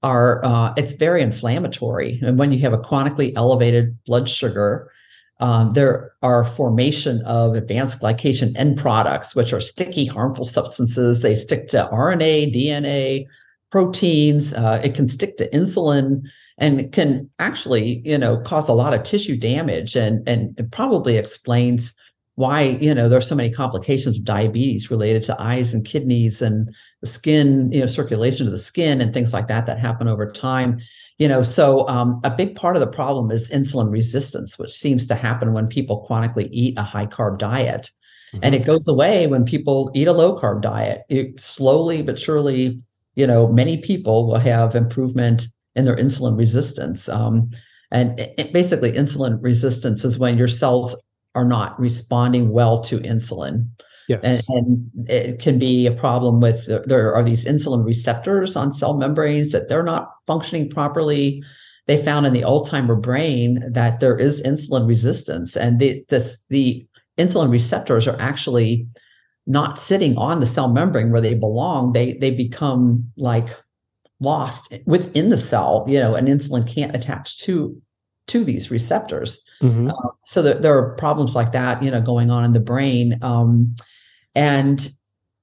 [0.04, 2.20] are uh, it's very inflammatory.
[2.24, 4.92] And when you have a chronically elevated blood sugar,
[5.40, 11.22] um, there are formation of advanced glycation end products, which are sticky, harmful substances.
[11.22, 13.26] They stick to RNA, DNA,
[13.72, 14.54] proteins.
[14.54, 16.24] Uh, it can stick to insulin
[16.58, 21.16] and can actually, you know, cause a lot of tissue damage and and it probably
[21.18, 21.94] explains
[22.40, 26.74] why you know there's so many complications of diabetes related to eyes and kidneys and
[27.02, 30.32] the skin, you know, circulation of the skin and things like that that happen over
[30.32, 30.80] time.
[31.18, 35.06] You know, so um, a big part of the problem is insulin resistance, which seems
[35.08, 37.92] to happen when people chronically eat a high carb diet.
[38.34, 38.40] Mm-hmm.
[38.42, 41.02] And it goes away when people eat a low carb diet.
[41.10, 42.82] It slowly but surely,
[43.16, 47.10] you know, many people will have improvement in their insulin resistance.
[47.10, 47.50] Um,
[47.92, 50.96] and it, basically, insulin resistance is when your cells
[51.36, 53.68] are not responding well to insulin.
[54.08, 54.22] Yes.
[54.24, 58.98] And, and, it can be a problem with there are these insulin receptors on cell
[58.98, 61.44] membranes that they're not functioning properly.
[61.86, 66.88] They found in the Alzheimer brain that there is insulin resistance, and the, this the
[67.20, 68.88] insulin receptors are actually
[69.46, 71.94] not sitting on the cell membrane where they belong.
[71.94, 73.56] They they become like
[74.20, 75.86] lost within the cell.
[75.88, 77.80] You know, and insulin can't attach to
[78.28, 79.44] to these receptors.
[79.62, 79.90] Mm-hmm.
[79.90, 83.20] Uh, so there, there, are problems like that, you know, going on in the brain.
[83.22, 83.76] Um,
[84.36, 84.90] and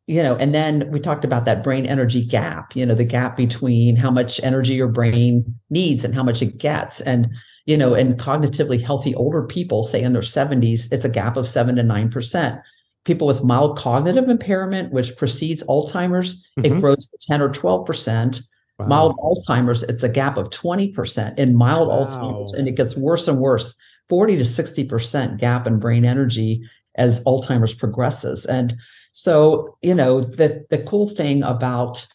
[0.06, 3.36] you know and then we talked about that brain energy gap you know the gap
[3.36, 7.28] between how much energy your brain needs and how much it gets and
[7.66, 11.48] you know in cognitively healthy older people say in their 70s it's a gap of
[11.48, 12.62] 7 to 9%
[13.04, 16.64] people with mild cognitive impairment which precedes alzheimer's mm-hmm.
[16.64, 18.42] it grows to 10 or 12%
[18.78, 18.86] wow.
[18.86, 22.04] mild alzheimer's it's a gap of 20% in mild wow.
[22.04, 23.74] alzheimer's and it gets worse and worse
[24.08, 26.62] 40 to 60% gap in brain energy
[26.96, 28.46] as Alzheimer's progresses.
[28.46, 28.76] And
[29.12, 32.06] so, you know, the the cool thing about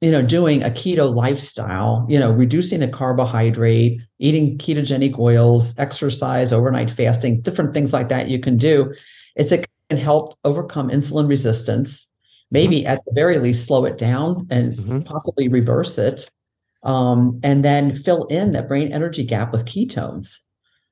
[0.00, 6.52] you know doing a keto lifestyle, you know, reducing the carbohydrate, eating ketogenic oils, exercise,
[6.52, 8.92] overnight fasting, different things like that you can do
[9.36, 12.08] is it can help overcome insulin resistance,
[12.50, 12.88] maybe mm-hmm.
[12.88, 15.00] at the very least slow it down and mm-hmm.
[15.00, 16.28] possibly reverse it.
[16.84, 20.38] Um, and then fill in that brain energy gap with ketones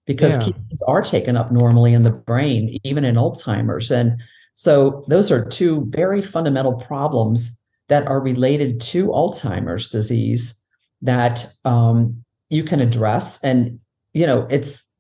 [0.06, 0.44] because yeah.
[0.44, 3.90] ketones are taken up normally in the brain, even in Alzheimer's.
[3.90, 4.20] And
[4.54, 10.60] so those are two very fundamental problems that are related to Alzheimer's disease
[11.02, 13.42] that um, you can address.
[13.42, 13.80] And,
[14.12, 14.90] you know, it's,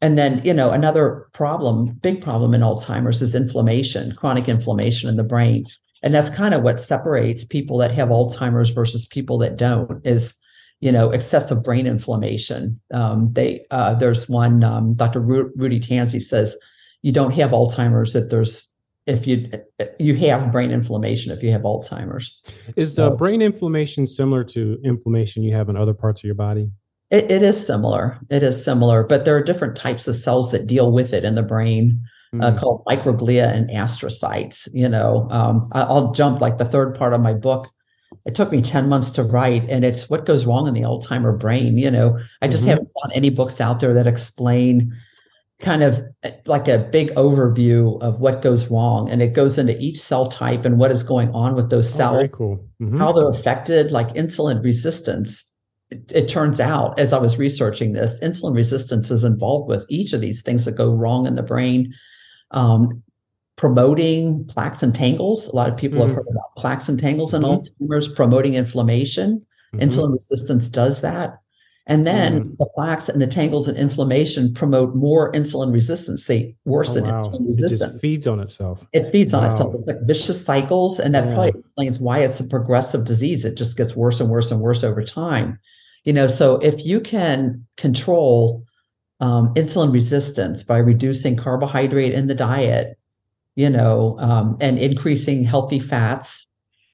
[0.00, 5.16] and then, you know, another problem, big problem in Alzheimer's is inflammation, chronic inflammation in
[5.16, 5.64] the brain.
[6.02, 10.37] And that's kind of what separates people that have Alzheimer's versus people that don't is
[10.80, 12.80] you know, excessive brain inflammation.
[12.92, 15.20] Um, they uh, there's one um, Dr.
[15.20, 16.56] Ru- Rudy Tanzi says
[17.02, 18.68] you don't have Alzheimer's if there's
[19.06, 19.50] if you
[19.98, 22.40] you have brain inflammation if you have Alzheimer's.
[22.76, 26.70] Is so, brain inflammation similar to inflammation you have in other parts of your body?
[27.10, 28.18] It, it is similar.
[28.30, 31.34] It is similar, but there are different types of cells that deal with it in
[31.34, 32.00] the brain.
[32.34, 32.44] Mm-hmm.
[32.44, 32.58] Uh, hmm.
[32.58, 34.68] called microglia and astrocytes.
[34.74, 37.68] You know, um, I'll jump like the third part of my book
[38.28, 41.36] it took me 10 months to write and it's what goes wrong in the alzheimer
[41.36, 42.70] brain you know i just mm-hmm.
[42.70, 44.94] haven't found any books out there that explain
[45.60, 49.76] kind of eh, like a big overview of what goes wrong and it goes into
[49.78, 52.68] each cell type and what is going on with those cells oh, cool.
[52.82, 52.98] mm-hmm.
[52.98, 55.54] how they're affected like insulin resistance
[55.90, 60.12] it, it, turns out as i was researching this insulin resistance is involved with each
[60.12, 61.94] of these things that go wrong in the brain
[62.50, 63.02] um,
[63.58, 65.48] promoting plaques and tangles.
[65.48, 66.08] A lot of people mm-hmm.
[66.08, 67.84] have heard about plaques and tangles in mm-hmm.
[67.84, 69.44] Alzheimer's, promoting inflammation.
[69.74, 69.84] Mm-hmm.
[69.84, 71.40] Insulin resistance does that.
[71.86, 72.54] And then mm-hmm.
[72.58, 76.26] the plaques and the tangles and inflammation promote more insulin resistance.
[76.26, 77.18] They worsen oh, wow.
[77.18, 77.96] insulin resistance.
[77.96, 78.86] It feeds on itself.
[78.92, 79.40] It feeds wow.
[79.40, 79.74] on itself.
[79.74, 81.00] It's like vicious cycles.
[81.00, 81.34] And that yeah.
[81.34, 83.44] probably explains why it's a progressive disease.
[83.44, 85.58] It just gets worse and worse and worse over time.
[86.04, 88.64] You know, so if you can control
[89.20, 92.97] um, insulin resistance by reducing carbohydrate in the diet,
[93.58, 96.46] you know, um, and increasing healthy fats.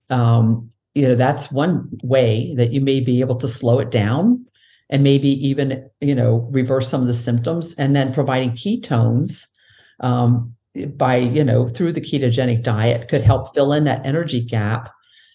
[0.09, 4.47] Um, you know, that's one way that you may be able to slow it down
[4.89, 7.75] and maybe even, you know, reverse some of the symptoms.
[7.75, 9.47] And then providing ketones
[10.01, 10.55] um,
[10.97, 14.91] by, you know, through the ketogenic diet could help fill in that energy gap.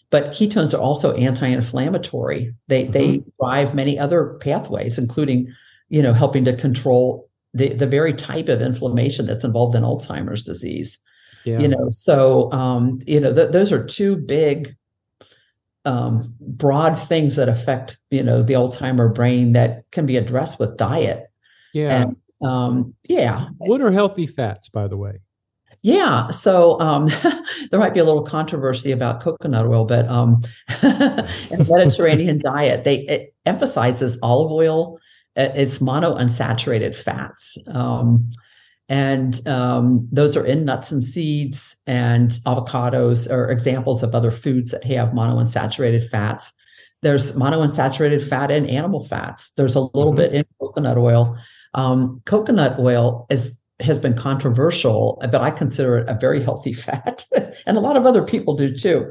[0.09, 2.55] But ketones are also anti-inflammatory.
[2.69, 2.91] They mm-hmm.
[2.91, 5.53] they drive many other pathways, including,
[5.89, 10.43] you know, helping to control the, the very type of inflammation that's involved in Alzheimer's
[10.43, 10.97] disease.
[11.45, 11.59] Yeah.
[11.59, 14.75] You know, so um, you know, th- those are two big
[15.85, 20.77] um, broad things that affect, you know, the Alzheimer brain that can be addressed with
[20.77, 21.31] diet.
[21.73, 22.01] Yeah.
[22.01, 23.49] And, um, yeah.
[23.57, 25.19] What are healthy fats, by the way?
[25.81, 27.07] Yeah, so um,
[27.71, 30.43] there might be a little controversy about coconut oil, but um,
[30.83, 34.99] in Mediterranean diet, they it emphasizes olive oil.
[35.35, 37.57] It's monounsaturated fats.
[37.67, 38.31] Um,
[38.89, 44.71] and um, those are in nuts and seeds and avocados are examples of other foods
[44.71, 46.51] that have monounsaturated fats.
[47.01, 49.51] There's monounsaturated fat in animal fats.
[49.51, 50.17] There's a little mm-hmm.
[50.17, 51.37] bit in coconut oil.
[51.73, 57.23] Um, coconut oil is has been controversial but i consider it a very healthy fat
[57.65, 59.09] and a lot of other people do too.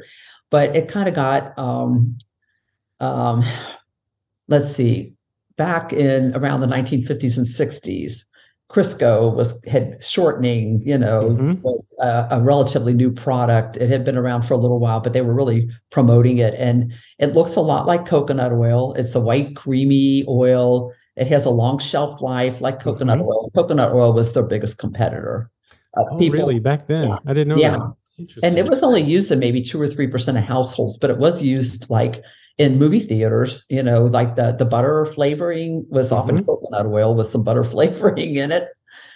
[0.50, 2.18] But it kind of got um,
[3.00, 3.44] um,
[4.48, 5.14] let's see,
[5.56, 8.24] back in around the 1950s and 60s,
[8.70, 11.62] Crisco was had shortening, you know, Mhm.
[11.62, 13.78] was a, a relatively new product.
[13.78, 16.54] It had been around for a little while, but they were really promoting it.
[16.58, 18.92] And it looks a lot like coconut oil.
[18.94, 20.92] It's a white, creamy oil.
[21.16, 23.26] It has a long shelf life like coconut Mhm.
[23.26, 23.50] oil.
[23.56, 25.50] Coconut oil was their biggest competitor.
[25.96, 26.58] Uh, Oh, people- really?
[26.58, 27.18] Back then, Yeah.
[27.26, 27.78] I didn't know Yeah.
[27.78, 28.34] that.
[28.42, 31.18] And it was only used in maybe two or three percent of households, but it
[31.18, 32.22] was used like
[32.58, 33.64] in movie theaters.
[33.70, 36.46] You know, like the the butter flavoring was often Mhm.
[36.46, 38.68] coconut oil with some butter flavoring in it.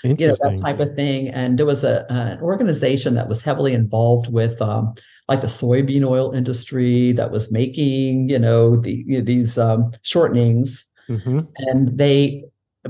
[0.05, 1.29] You know that type of thing.
[1.29, 4.95] And there was a an organization that was heavily involved with um,
[5.29, 9.93] like the soybean oil industry that was making you know the you know, these um,
[10.05, 11.47] shortenings Mhm.
[11.59, 12.45] and they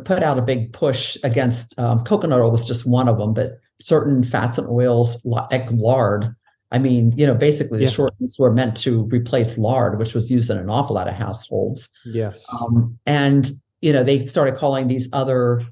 [0.05, 3.59] put out a big push against um, coconut oil was just one of them, but
[3.81, 6.35] certain fats and oils like lard.
[6.73, 7.91] I mean, you know, basically the Yeah.
[7.91, 11.89] shortenings were meant to replace lard, which was used in an awful lot of households.
[12.05, 12.45] Yes.
[12.61, 13.51] Um, and
[13.83, 15.63] you know, they started calling these other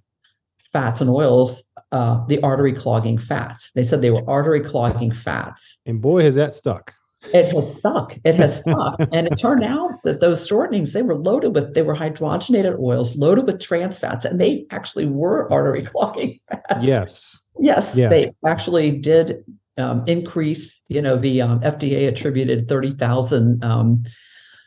[0.58, 3.70] fats and oils uh, the artery clogging fats.
[3.74, 6.94] They said they were artery clogging fats and boy, has that stuck.
[7.34, 11.16] it has stuck it has stuck and it turned out that those shortenings they were
[11.16, 15.82] loaded with they were hydrogenated oils loaded with trans fats and they actually were artery
[15.90, 17.38] clogging fats Yes.
[17.58, 18.08] yes Yeah.
[18.08, 19.44] they actually did
[19.80, 24.02] um, increase you know the um, fda attributed 30000 um,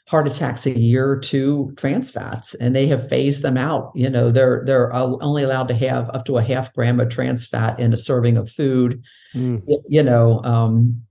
[0.08, 4.32] heart attacks a year to trans fats and they have phased them out you know
[4.32, 7.94] they're they're only allowed to have up to a half gram of trans fat in
[7.94, 9.02] a serving of food
[9.36, 9.64] Mm.
[9.88, 11.02] you know um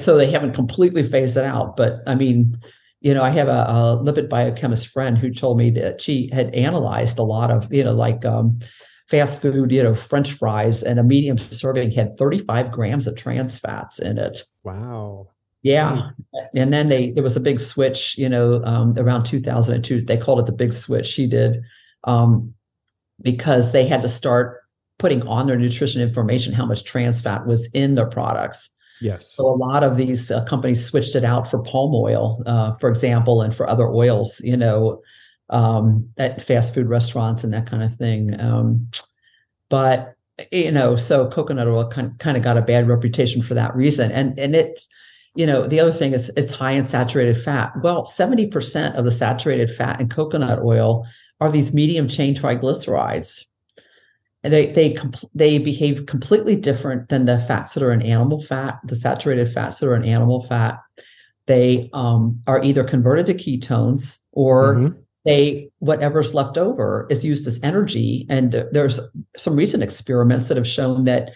[0.00, 2.58] so they haven't completely phased it out but i mean
[3.00, 6.52] you know i have a, a lipid biochemist friend who told me that she had
[6.56, 8.58] analyzed a lot of you know like um
[9.12, 13.58] fast food you know french fries and a medium serving had 35 grams of trans
[13.58, 14.38] fats in it.
[14.64, 15.28] Wow.
[15.60, 16.10] yeah.
[16.54, 20.40] And then they there was a big switch you know um around 2002 they called
[20.40, 21.62] it the big switch she did
[22.04, 22.54] um
[23.20, 24.62] because they had to start
[24.98, 28.70] putting on their nutrition information how much trans fat was in their products.
[29.02, 29.34] Yes.
[29.34, 32.88] so a lot of these uh, companies switched it out for palm oil, uh, for
[32.88, 35.02] example, and for other oils, you know,
[35.52, 38.38] um, at fast food restaurants and that kind of thing.
[38.40, 38.90] Um,
[39.68, 40.16] but
[40.50, 44.10] you know, so coconut oil kind kind of got a bad reputation for that reason.
[44.10, 44.88] And and it's
[45.34, 47.72] you know the other thing is it's high in saturated fat.
[47.82, 51.06] Well, seventy percent of the saturated fat in coconut oil
[51.40, 53.44] are these medium chain triglycerides
[54.44, 54.96] and they they
[55.34, 59.78] they behave completely different than the fats that are in animal fat the saturated fats
[59.78, 60.80] that are in animal fat
[61.46, 64.96] they um, are either converted to ketones or Mhm.
[65.24, 68.26] They whatever's left over is used as energy.
[68.28, 69.00] And th- there's
[69.36, 71.30] some recent experiments that have shown that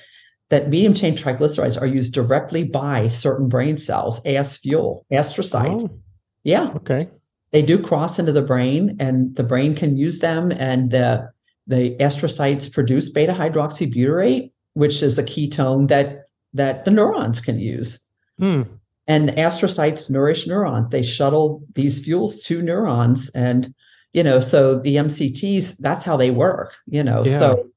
[0.48, 5.88] that medium chain triglycerides are used directly by certain brain cells as fuel astrocytes.
[5.90, 5.98] Oh,
[6.44, 6.70] yeah.
[6.76, 7.08] Okay.
[7.52, 11.30] they do cross into the brain and the brain can use them and the
[11.66, 18.06] the astrocytes produce beta hydroxybutyrate which is a ketone that that the neurons can use.
[18.38, 18.62] Hmm.
[19.08, 20.90] And astrocytes nourish neurons.
[20.90, 23.28] They shuttle these fuels to neurons.
[23.30, 23.74] And
[24.12, 27.22] you know so the mcts that's how they work you know.
[27.24, 27.38] Yeah.
[27.38, 27.68] so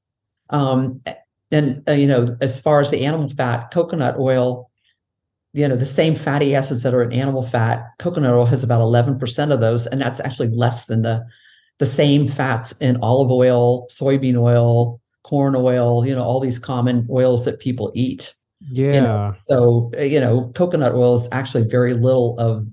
[0.48, 1.02] um
[1.50, 4.70] and uh, you know as far as the animal fat coconut oil
[5.52, 8.80] you know the same fatty acids that are in animal fat coconut oil has about
[8.80, 9.86] 11% of those.
[9.86, 11.26] And that's actually less than the
[11.78, 17.06] the same fats in olive oil soybean oil corn oil you know all these common
[17.10, 18.34] oils that people eat
[18.68, 19.00] Yeah.
[19.00, 22.68] know, so, uh, you know, coconut oil is actually very little of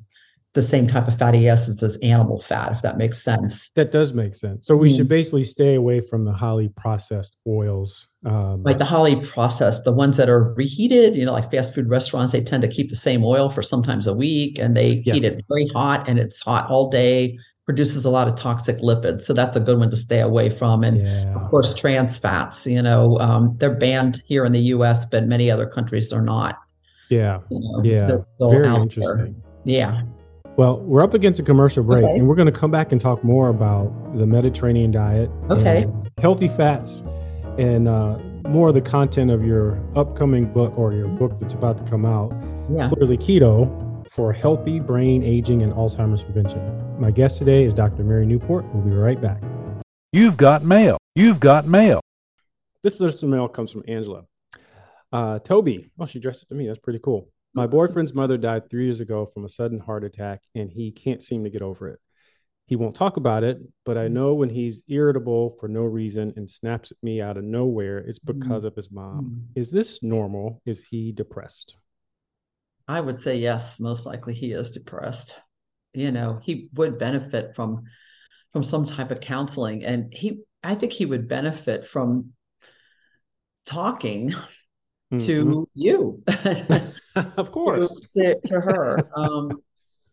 [0.54, 3.70] the same type of fatty acids as animal fat, if that makes sense.
[3.76, 4.66] That does make sense.
[4.66, 4.96] So we Mm.
[4.98, 8.08] should basically stay away from the highly processed oils.
[8.26, 11.88] Um, Like the highly processed, the ones that are reheated, you know, like fast food
[11.88, 15.14] restaurants, they tend to keep the same oil for sometimes a week and they Yeah.
[15.14, 19.24] heat it very hot and it's hot all day, produces a lot of toxic lipids.
[19.24, 20.84] So that's a good one to stay away from.
[20.86, 21.36] And yeah.
[21.36, 25.52] of course, trans fats, you know, um, they're banned here in the US, but many
[25.52, 26.58] other countries they're not.
[27.10, 27.42] Yeah.
[27.52, 28.08] You know, Yeah.
[28.40, 28.82] Very out there.
[28.84, 29.36] interesting.
[29.66, 30.02] Yeah.
[30.56, 32.14] Well, we're up against a commercial break, Okay.
[32.18, 35.86] and we're going to come back and talk more about the Mediterranean diet, Okay.
[36.20, 37.04] healthy fats,
[37.58, 41.78] and uh, more of the content of your upcoming book or your book that's about
[41.80, 42.32] to come out,
[42.72, 42.90] Yeah.
[42.90, 43.70] Clearly Keto
[44.10, 46.62] for healthy brain aging and Alzheimer's prevention.
[47.00, 48.04] My guest today is Dr.
[48.04, 48.66] Mary Newport.
[48.74, 49.44] We'll be right back.
[50.12, 50.98] You've got mail.
[51.14, 52.02] You've got mail.
[52.82, 54.24] This listener mail comes from Angela.
[55.12, 56.66] Uh, Toby, oh, she dressed it to me.
[56.66, 57.30] That's pretty cool.
[57.54, 57.72] My mm-hmm.
[57.72, 61.44] boyfriend's mother died three years ago from a sudden heart attack, and he can't seem
[61.44, 62.00] to get over it.
[62.66, 64.16] He won't talk about it, but I mm-hmm.
[64.16, 68.18] know when he's irritable for no reason and snaps at me out of nowhere, it's
[68.18, 68.40] mm-hmm.
[68.40, 69.44] because of his mom.
[69.56, 70.64] Is this normal?
[70.66, 71.78] Is he depressed?
[72.88, 75.36] I would say yes, most likely he is depressed.
[75.98, 77.84] You know, he would benefit from
[78.54, 82.34] from some type of counseling and he I think he would benefit from
[83.66, 85.18] talking mm-hmm.
[85.20, 86.24] to you.
[87.16, 87.94] of course.
[88.16, 89.10] to, to, her.
[89.16, 89.62] Um,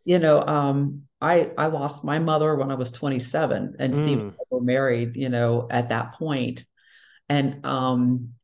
[0.04, 3.96] you know, um, I I lost my mother when I was 27 and mm.
[3.96, 6.14] Steve and I were married, you know, at that.
[7.28, 8.34] And um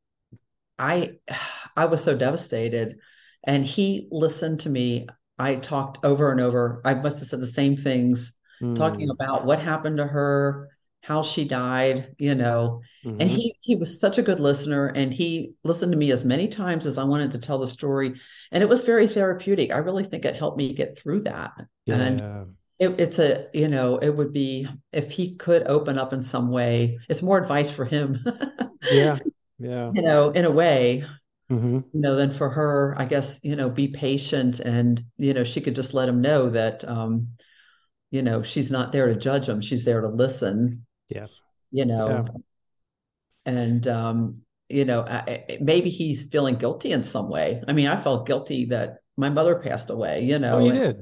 [0.79, 1.13] I
[1.77, 2.99] I was so devastated
[3.45, 5.09] and he listened to me.
[5.41, 6.83] I talked over and over.
[6.85, 8.77] I must have said the same things, mm.
[8.77, 10.69] talking about what happened to her,
[11.03, 12.83] how she died, you know.
[13.05, 13.21] Mm-hmm.
[13.21, 16.47] And he he was such a good listener and he listened to me as many
[16.47, 18.21] times as I wanted to tell the story.
[18.53, 19.73] And it was very therapeutic.
[19.73, 21.53] I really think it helped me get through that.
[21.87, 21.95] Yeah.
[21.97, 26.23] And it, it's a, you know, it would be if he could open up in
[26.23, 28.23] some way, it's more advice for him.
[28.91, 29.17] yeah.
[29.59, 29.91] Yeah.
[29.95, 31.05] You know, in a way,
[31.51, 31.79] mm-hmm.
[31.93, 35.61] you know, then for her, I guess, you know, be patient and, you know, she
[35.61, 37.29] could just let him know that, um,
[38.11, 39.61] you know, she's not there to judge him.
[39.61, 40.87] She's there to listen.
[41.09, 41.27] Yeah.
[41.71, 42.25] You know,
[43.47, 43.53] yeah.
[43.53, 44.35] and, um,
[44.69, 47.63] you know, I, maybe he's feeling guilty in some way.
[47.67, 50.59] I mean, I felt guilty that my mother passed away, you know.
[50.59, 51.01] Oh, you did.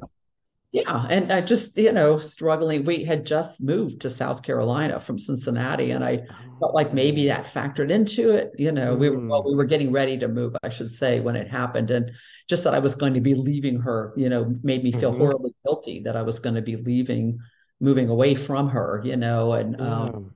[0.70, 1.06] Yeah.
[1.08, 2.84] And I just, you know, struggling.
[2.84, 5.92] We had just moved to South Carolina from Cincinnati.
[5.92, 6.26] And I
[6.60, 8.52] felt like maybe that factored into it.
[8.58, 11.36] You know, we were, well, we were getting ready to move, I should say, when
[11.36, 11.90] it happened.
[11.90, 12.12] And
[12.50, 15.20] just that I was going to be leaving her, you know, made me feel mm-hmm.
[15.20, 17.38] horribly guilty that I was going to be leaving,
[17.80, 20.34] moving away from her, you know, and, um,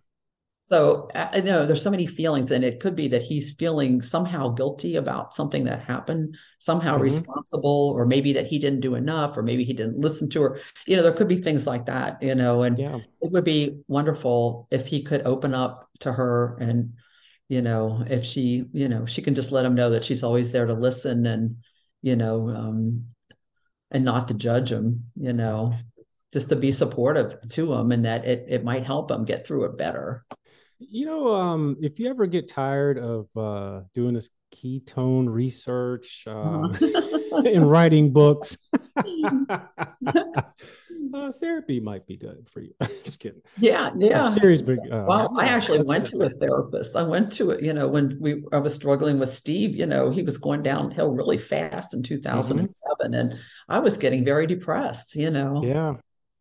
[0.72, 4.48] so I know there's so many feelings, and it could be that he's feeling somehow
[4.48, 7.02] guilty about something that happened, somehow mm-hmm.
[7.02, 10.60] responsible, or maybe that he didn't do enough, or maybe he didn't listen to her.
[10.86, 12.22] You know, there could be things like that.
[12.22, 13.00] You know, and yeah.
[13.20, 16.94] it would be wonderful if he could open up to her, and
[17.50, 20.52] you know, if she, you know, she can just let him know that she's always
[20.52, 21.56] there to listen, and
[22.00, 23.08] you know, um,
[23.90, 25.04] and not to judge him.
[25.16, 25.74] You know,
[26.32, 29.66] just to be supportive to him, and that it it might help him get through
[29.66, 30.24] it better.
[30.90, 36.76] You know, um, if you ever get tired of uh, doing this ketone research um,
[37.32, 38.56] and writing books,
[41.14, 42.74] uh, therapy might be good for you.
[43.04, 43.42] Just kidding.
[43.58, 44.24] Yeah, yeah.
[44.24, 46.96] I'm serious, but uh, well, I actually went to a therapist.
[46.96, 47.62] I went to it.
[47.62, 49.76] You know, when we I was struggling with Steve.
[49.76, 53.14] You know, he was going downhill really fast in 2007, mm-hmm.
[53.14, 55.14] and I was getting very depressed.
[55.16, 55.62] You know.
[55.64, 55.94] Yeah.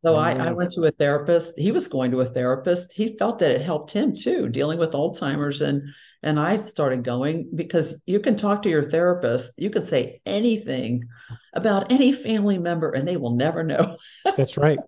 [0.03, 1.59] So I, I, went to a therapist.
[1.59, 2.91] He was going to a therapist.
[2.91, 5.61] He felt that it helped him too, dealing with Alzheimer's.
[5.61, 5.83] And
[6.23, 9.53] and I started going because you can talk to your therapist.
[9.57, 11.07] You can say anything
[11.53, 13.97] about any family member, and they will never know.
[14.37, 14.79] that's right,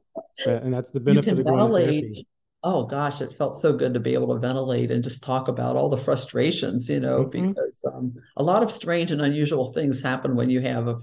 [0.46, 1.86] and that's the benefit of going ventilate.
[1.86, 2.28] to therapy.
[2.66, 5.76] Oh gosh, it felt so good to be able to ventilate and just talk about
[5.76, 7.50] all the frustrations, you know, mm-hmm.
[7.50, 10.98] because um, a lot of strange and unusual things happen when you have a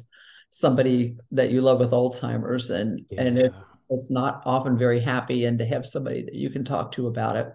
[0.51, 3.23] somebody that you love with Alzheimer's and yeah.
[3.23, 6.93] and it's it's not often very happy and to have somebody that you can talk
[6.93, 7.53] to about it.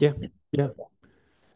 [0.00, 0.12] Yeah.
[0.50, 0.68] Yeah.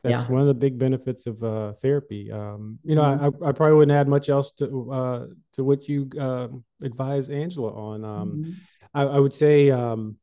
[0.03, 0.29] That's yeah.
[0.29, 2.31] one of the big benefits of uh, therapy.
[2.31, 3.45] Um, you know, mm-hmm.
[3.45, 6.49] I, I, probably wouldn't add much else to uh, to what you uh,
[6.83, 8.05] advise Angela on.
[8.05, 8.51] Um, mm-hmm.
[8.95, 10.17] I, I, would say um,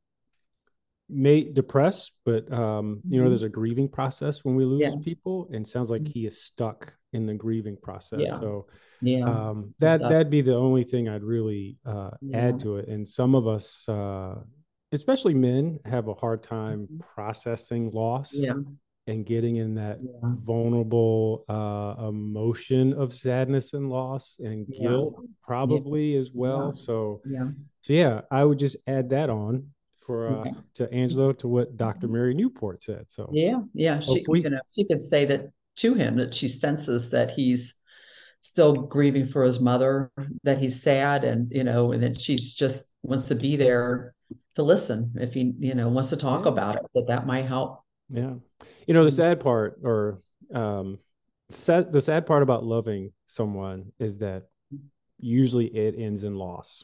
[1.09, 3.29] may depress, but um, you know, mm-hmm.
[3.29, 4.95] there's a grieving process when we lose yeah.
[5.03, 6.19] people, and sounds like mm-hmm.
[6.19, 8.19] he is stuck in the grieving process.
[8.21, 8.39] Yeah.
[8.39, 8.67] So
[9.01, 12.37] yeah, um, that that'd be the only thing I'd really uh, yeah.
[12.37, 12.87] add to it.
[12.87, 14.35] And some of us, uh,
[14.91, 16.99] especially men, have a hard time mm-hmm.
[17.13, 18.31] processing loss.
[18.33, 18.53] Yeah.
[19.05, 26.31] And getting in that vulnerable uh, emotion of sadness and loss and guilt, probably as
[26.33, 26.73] well.
[26.73, 27.49] So, yeah,
[27.81, 29.73] so yeah, I would just add that on
[30.05, 32.07] for uh, to Angelo to what Dr.
[32.07, 33.05] Mary Newport said.
[33.09, 37.11] So yeah, yeah, she you know she could say that to him that she senses
[37.11, 37.75] that he's
[38.41, 40.11] still grieving for his mother,
[40.43, 44.13] that he's sad, and you know, and that she's just wants to be there
[44.55, 46.51] to listen if he you know wants to talk yeah.
[46.51, 46.83] about it.
[46.93, 47.81] That that might help.
[48.09, 48.35] Yeah,
[48.85, 50.21] you know the sad part, or
[50.53, 50.99] um,
[51.51, 54.43] sad the sad part about loving someone is that
[55.17, 56.83] usually it ends in loss.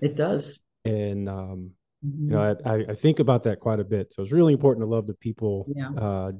[0.00, 1.70] It does, and um,
[2.02, 2.68] you know mm-hmm.
[2.68, 4.12] I, I think about that quite a bit.
[4.12, 5.90] So it's really important to love the people yeah.
[5.90, 6.32] uh,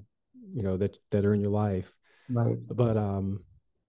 [0.55, 1.94] you know that that are in your life.
[2.28, 2.59] Right.
[2.70, 3.40] But um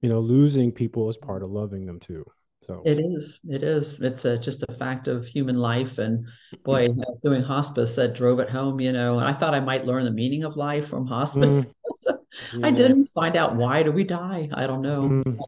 [0.01, 2.25] you know losing people is part of loving them too
[2.69, 2.83] so.
[2.85, 3.99] It is it is.
[3.99, 5.97] It's a, just a fact of human life.
[5.97, 6.27] And
[6.63, 6.89] boy
[7.23, 10.11] doing hospice that drove it home you know and i thought i might learn the
[10.11, 11.65] meaning of life from hospice.
[11.65, 11.73] Mm.
[12.53, 12.67] yeah.
[12.67, 13.81] i didn't find out why.
[13.81, 14.49] Do we die?
[14.53, 15.09] I don't know.
[15.09, 15.39] Mm.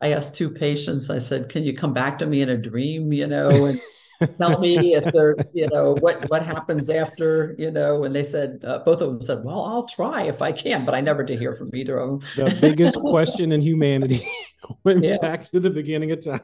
[0.00, 3.12] i asked two patients i said can you come back to me in a dream?
[3.12, 3.80] You know and
[4.38, 8.60] tell me if there's you know what what happens after you know and they said
[8.64, 11.38] uh, both of them said well i'll try if i can but i never did
[11.38, 14.22] hear from either of them the biggest question in humanity
[14.84, 15.18] Went Yeah.
[15.18, 16.40] back to the beginning of time.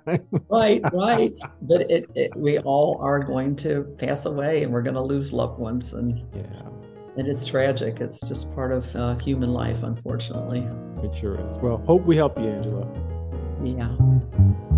[0.51, 1.35] right, right.
[1.63, 5.33] But it, it, we all are going to pass away, and we're going to lose
[5.33, 6.69] loved ones, and yeah,
[7.17, 7.99] and it's tragic.
[8.03, 10.69] It's just part of uh, human life, unfortunately.
[11.03, 11.55] it sure is.
[11.63, 12.87] Well, hope we help you, Angela.
[13.65, 14.70] Yeah.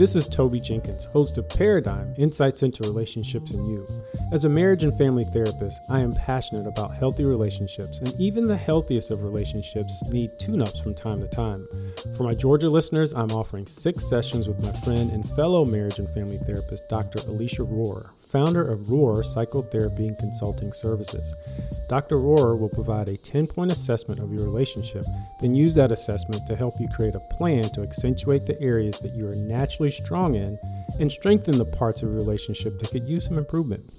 [0.00, 3.86] This is Toby Jenkins, host of Paradigm Insights into Relationships and You.
[4.32, 8.56] As a marriage and family therapist, I am passionate about healthy relationships, and even the
[8.56, 11.68] healthiest of relationships need tune ups from time to time.
[12.16, 16.08] For my Georgia listeners, I'm offering six sessions with my friend and fellow marriage and
[16.14, 17.18] family therapist, Dr.
[17.28, 21.34] Alicia Rohr, founder of Rohr Psychotherapy and Consulting Services.
[21.88, 22.16] Dr.
[22.16, 25.04] Rohr will provide a 10 point assessment of your relationship,
[25.40, 29.12] then use that assessment to help you create a plan to accentuate the areas that
[29.14, 30.58] you are naturally strong in
[31.00, 33.92] and strengthen the parts of your relationship that could use some improvement.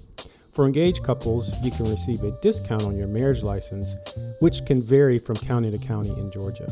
[0.52, 3.96] For engaged couples, you can receive a discount on your marriage license,
[4.40, 6.66] which can vary from county to county in Georgia.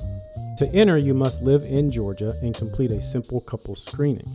[0.59, 4.27] To enter, you must live in Georgia and complete a simple couple screening.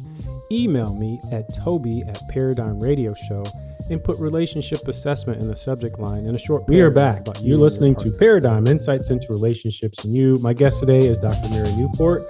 [0.51, 3.43] Email me at toby at Paradigm Radio Show
[3.91, 7.21] and put relationship assessment in the subject line in a short We are back.
[7.41, 8.09] You're listening to.
[8.17, 10.39] Paradigm Insights into Relationships and You.
[10.39, 11.49] My guest today is Dr.
[11.51, 12.23] Mary Newport,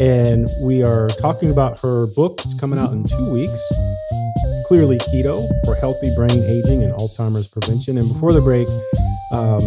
[0.00, 2.40] and we are talking about her book.
[2.40, 3.58] It's coming out in two weeks.
[4.68, 7.96] Clearly Keto for Healthy Brain Aging and Alzheimer's Prevention.
[7.96, 8.68] And before the break,
[9.32, 9.60] um,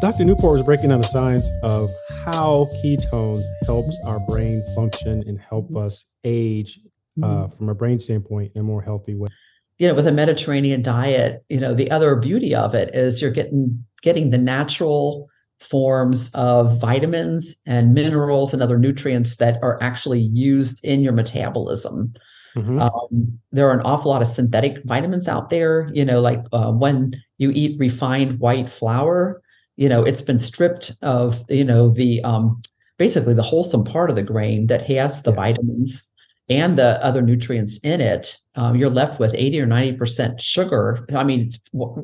[0.00, 0.24] Dr.
[0.24, 1.90] Newport was breaking down the science of
[2.24, 6.80] how ketones helps our brain function and help us age
[7.22, 9.28] uh, from a brain standpoint in a more healthy way.
[9.76, 13.30] you know with a mediterranean diet you know the other beauty of it is you're
[13.30, 15.28] getting getting the natural
[15.60, 22.14] forms of vitamins and minerals and other nutrients that are actually used in your metabolism
[22.56, 22.80] Mhm.
[22.80, 26.72] um, there are an awful lot of synthetic vitamins out there you know like uh,
[26.72, 29.42] when you eat refined white flour
[29.76, 32.60] you know it's been stripped of you know the um,
[32.98, 35.36] basically the wholesome part of the grain that has the Yeah.
[35.36, 36.08] vitamins
[36.48, 41.06] and the other nutrients in it um, you're left with 80 or 90 percent sugar
[41.14, 41.50] i mean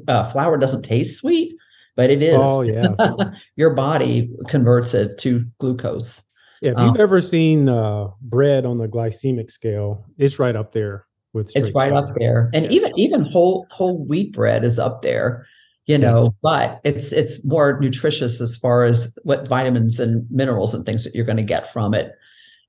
[0.09, 1.55] uh, flour doesn't taste sweet
[1.96, 2.94] but it is Oh, yeah.
[3.57, 6.24] your body converts it to glucose
[6.63, 10.73] Yeah, if you've Um, ever seen uh, bread on the glycemic scale, it's right up
[10.73, 11.51] there with.
[11.57, 12.71] it's right up there and Yeah.
[12.71, 15.45] even even whole whole wheat bread is up there
[15.87, 16.11] you Yeah.
[16.13, 21.03] know but it's it's more nutritious as far as what vitamins and minerals and things
[21.05, 22.13] that you're going to get from it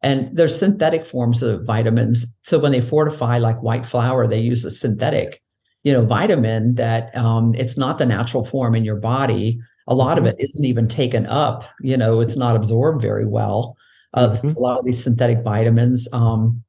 [0.02, 4.64] and there's synthetic forms of vitamins so when they fortify like white flour they use
[4.66, 5.42] a synthetic
[5.84, 10.18] you know vitamin that um, it's not the natural form in your body a lot
[10.18, 10.30] of Mhm.
[10.30, 13.76] it isn't even taken up you know it's not absorbed very well
[14.14, 14.56] uh, Mhm.
[14.56, 16.64] a lot of these synthetic vitamins um,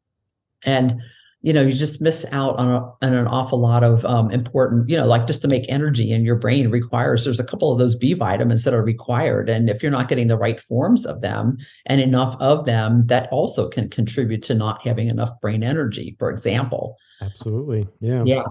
[0.65, 1.01] and
[1.43, 4.89] you know you just miss out on, a, on an awful lot of um, important
[4.89, 7.79] you know like just to make energy in your brain requires there's a couple of
[7.79, 11.21] those b vitamins that are required and if you're not getting the right forms of
[11.21, 16.17] them and enough of them that also can contribute to not having enough brain energy
[16.19, 17.87] for example Absolutely.
[18.01, 18.23] Yeah.
[18.25, 18.45] yeah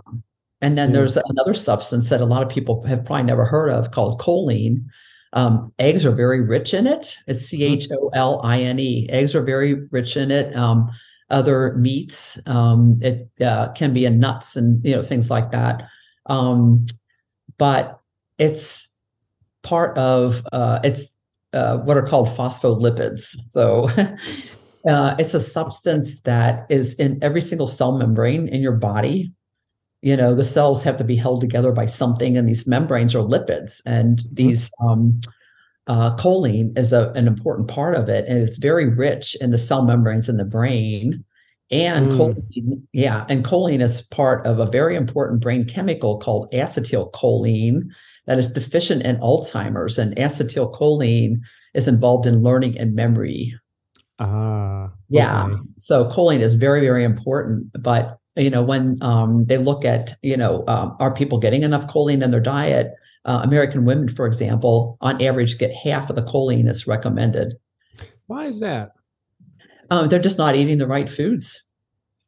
[0.62, 0.98] and then Yeah.
[0.98, 4.86] there's another substance that a lot of people have probably never heard of called choline
[5.34, 7.18] um, eggs are very rich in it.
[7.28, 10.56] It's c-h-o-l-i-n-e eggs are very rich in it.
[10.56, 10.90] Um,
[11.30, 15.84] other meats um, it uh, can be in nuts and you know things like that.
[16.28, 16.86] Um,
[17.58, 18.00] but
[18.38, 18.94] it's
[19.64, 21.08] part of uh, it's
[21.54, 23.36] uh, what are called phospholipids.
[23.48, 23.90] So
[24.88, 29.32] uh, it's a substance that is in every single cell membrane in your body
[30.04, 33.24] you know the cells have to be held together by something and these membranes are
[33.24, 35.20] lipids and these um,
[35.88, 39.58] uh, choline is a, an important part of it and it's very rich in the
[39.58, 41.24] cell membranes in the brain
[41.72, 42.18] and Mm.
[42.18, 47.84] choline yeah and choline is part of a very important brain chemical called acetylcholine
[48.28, 51.40] that is deficient in alzheimer's and acetylcholine
[51.74, 53.56] is involved in learning and memory
[54.20, 54.92] Ah.
[55.10, 55.46] yeah.
[55.46, 55.56] okay.
[55.78, 57.72] So choline is very, very important.
[57.82, 61.88] But you know, when um, they look at, you know, um, are people getting enough
[61.88, 62.94] choline in their diet?
[63.26, 67.54] Uh, American women, for example, on average, get half of the choline that's recommended.
[68.28, 68.92] Why is that?
[69.90, 71.64] Um, they're just not eating the right foods.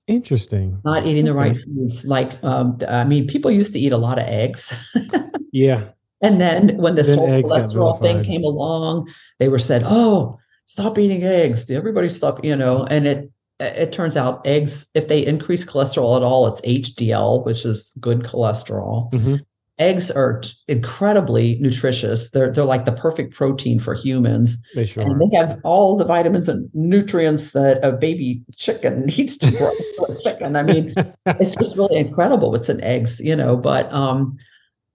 [0.08, 0.80] Interesting.
[0.86, 2.06] Not eating the right foods.
[2.06, 4.72] Like, um, I mean, people used to eat a lot of eggs.
[5.56, 5.86] Yeah.
[6.22, 9.08] And then when this Then whole cholesterol thing came along,
[9.40, 11.72] they were said, "Oh, stop eating eggs.
[11.72, 16.24] Everybody stop." You know, and it it turns out eggs, if they increase cholesterol at
[16.24, 19.12] all, it's HDL, which is good cholesterol.
[19.14, 19.40] Mhm.
[19.78, 22.30] Eggs are incredibly nutritious.
[22.32, 25.04] They're they're like the perfect protein for humans, They sure.
[25.04, 25.20] and are.
[25.30, 29.72] they have all the vitamins and nutrients that a baby chicken needs to grow.
[30.08, 30.56] a chicken.
[30.56, 30.94] I mean,
[31.26, 33.58] it's just really incredible what's in eggs, you know.
[33.58, 34.38] But um,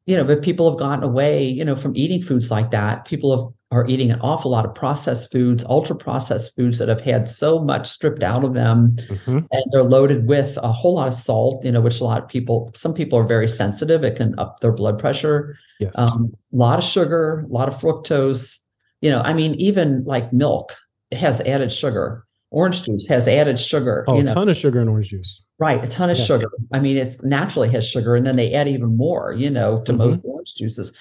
[0.06, 3.04] you know, but people have gotten away, you know, from eating foods like that.
[3.04, 7.00] People have, are eating an awful lot of processed foods, ultra processed foods that have
[7.00, 9.38] had so much stripped out of them, Mm-hmm.
[9.52, 11.64] and they're loaded with a whole lot of salt.
[11.64, 14.02] You know, which a lot of people, some people are very sensitive.
[14.02, 15.56] It can up their blood pressure.
[15.78, 15.96] Yes.
[15.96, 18.58] Um, a lot of sugar, a lot of fructose.
[19.00, 20.76] You know, I mean, even like milk
[21.12, 22.26] has added sugar.
[22.50, 24.04] Orange juice has added sugar.
[24.08, 25.40] oh, you a ton of sugar in orange juice.
[25.60, 26.24] Right, a ton of Yeah.
[26.24, 26.50] sugar.
[26.72, 29.92] I mean, it's naturally has sugar, and then they add even more, you know, to
[29.92, 29.98] Mhm.
[29.98, 30.92] most orange juices.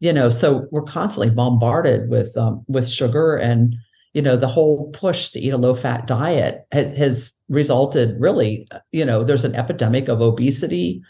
[0.00, 3.74] You know, so we're constantly bombarded with um, with sugar, and
[4.14, 8.68] you know, the whole push to eat a low fat diet ha- has resulted really,
[8.92, 11.02] you know, there's an epidemic of obesity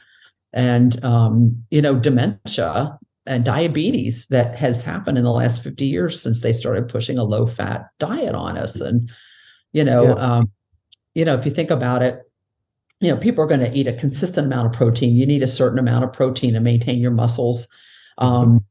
[0.52, 6.20] and um, you know, dementia and diabetes that has happened in the last 50 years
[6.20, 8.80] since they started pushing a low fat diet on us.
[8.80, 9.10] And
[9.72, 10.14] you know, Yeah.
[10.14, 10.50] um,
[11.14, 12.22] you know, if you think about it,
[13.00, 15.14] you know, people are going to eat a consistent amount of protein.
[15.14, 17.68] You need a certain amount of protein to maintain your muscles.
[18.16, 18.64] Um,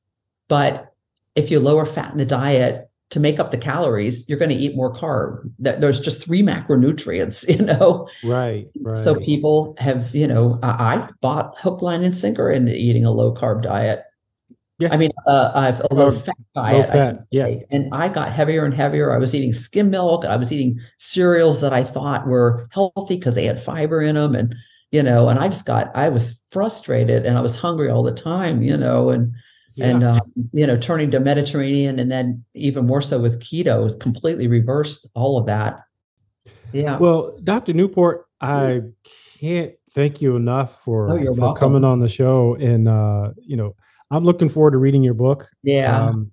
[0.48, 0.94] but
[1.36, 4.56] if you lower fat in the diet to make up the calories, you're going to
[4.56, 5.50] eat more carb.
[5.60, 8.10] There's just three macronutrients, you know.
[8.24, 8.68] Right.
[8.82, 8.98] Right.
[8.98, 13.34] So people have, you know, I, bought hook, line, and sinker into eating a low
[13.34, 14.04] carb diet.
[14.80, 14.90] Yeah.
[14.92, 16.90] I mean, uh, I've a low Low- fat diet.
[16.90, 17.56] I fat, yeah.
[17.72, 19.12] And I got heavier and heavier.
[19.12, 20.24] I was eating skim milk.
[20.26, 24.36] I was eating cereals that I thought were healthy because they had fiber in them.
[24.36, 24.54] And,
[24.92, 28.12] you know, and I just got, I was frustrated and I was hungry all the
[28.12, 29.34] time, you know, and,
[29.78, 29.86] Yeah.
[29.88, 30.22] and, um,
[30.54, 35.06] you know, turning to Mediterranean and then even more so with keto, it completely reversed
[35.14, 35.82] all of that.
[36.74, 36.98] Yeah.
[36.98, 37.74] Well, Dr.
[37.74, 38.82] Newport, I
[39.40, 41.60] can't thank you enough for, Oh, for welcome.
[41.60, 42.56] coming on the show.
[42.56, 43.76] And, uh, you know,
[44.12, 45.48] I'm looking forward to reading your book.
[45.64, 46.08] yeah.
[46.08, 46.32] Um,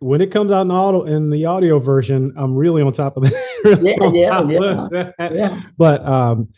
[0.00, 3.22] when it comes out in audio in the audio version, I'm really on top of
[3.30, 3.60] that.
[3.64, 4.88] really Yeah, yeah,
[5.18, 5.32] yeah.
[5.32, 5.62] yeah.
[5.78, 6.48] But um,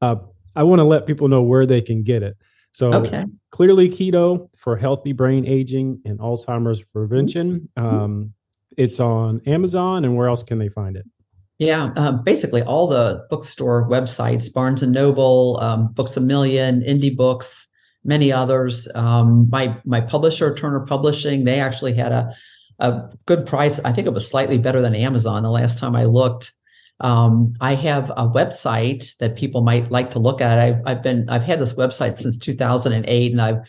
[0.00, 0.16] uh,
[0.54, 2.36] I want to let people know where they can get it.
[2.72, 3.24] So Okay.
[3.50, 7.68] clearly keto for healthy brain aging and Alzheimer's prevention.
[7.78, 7.96] Mm-hmm.
[7.96, 8.32] Um,
[8.76, 11.04] it's on Amazon, and where else can they find it?
[11.58, 17.16] Yeah, um, basically all the bookstore websites, Barnes and Noble, um, Books a Million, Indie
[17.16, 17.66] Books,
[18.04, 18.86] many others.
[18.94, 22.32] Um, my my publisher, Turner Publishing, they actually had a
[22.78, 23.80] a good price.
[23.80, 26.52] I think it was slightly better than Amazon the last time I looked.
[27.00, 30.58] Um, I have a website that people might like to look at.
[30.58, 33.60] I've I've been I've had this website since 2008, and I've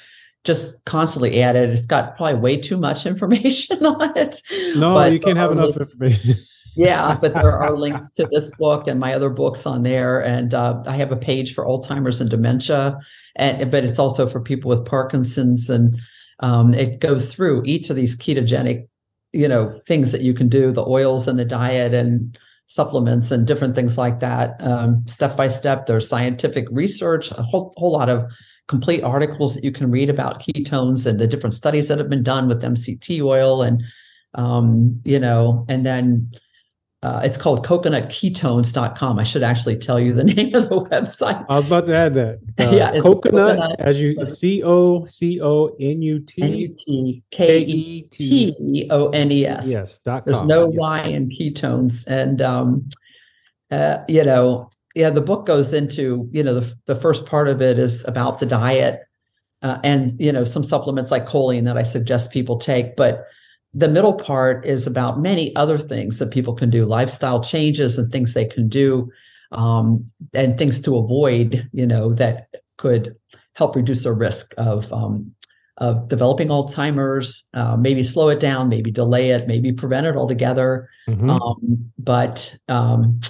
[0.43, 1.69] just constantly added.
[1.69, 4.41] It's got probably way too much information on it.
[4.75, 6.35] No, but you can't have enough links- information.
[6.75, 10.53] yeah, but there are links to this book and my other books on there, and
[10.53, 12.97] uh, I have a page for Alzheimer's and dementia,
[13.35, 15.99] and but it's also for people with Parkinson's, and
[16.39, 18.87] um, it goes through each of these ketogenic,
[19.33, 22.37] you know, things that you can do, the oils and the diet and
[22.69, 25.87] supplements and different things like that, um, step by step.
[25.87, 28.31] There's scientific research, a whole whole lot of
[28.67, 32.21] complete articles that you can read about ketones and the different studies that have been
[32.21, 33.81] done with MCT oil and
[34.35, 36.31] um, you know, and then
[37.01, 39.19] uh, it's called coconutketones.com.
[39.19, 41.45] I should actually tell you the name of the website.
[41.47, 42.39] I was about to add that.
[42.59, 43.79] Uh, Yeah, it's coconut, coconut.
[43.79, 48.87] as you C O C O N U T K E T.
[48.89, 49.69] O N E S.
[49.69, 49.99] Yes.
[49.99, 50.77] Dot There's no Yes.
[50.77, 52.05] Y in ketones.
[52.05, 52.89] And, um,
[53.71, 57.61] uh, you know, yeah, the book goes into, you know, the, the first part of
[57.61, 59.03] it is about the diet
[59.61, 62.97] uh, and, you know, some supplements like choline that I suggest people take.
[62.97, 63.25] But
[63.73, 68.11] the middle part is about many other things that people can do, lifestyle changes and
[68.11, 69.11] things they can do,
[69.51, 72.47] um, and things to avoid, you know, that
[72.77, 73.15] could
[73.53, 75.33] help reduce their risk of um,
[75.77, 80.89] of developing Alzheimer's, uh, maybe slow it down, maybe delay it, maybe prevent it altogether.
[81.07, 81.29] Mhm.
[81.29, 83.21] Um, but um,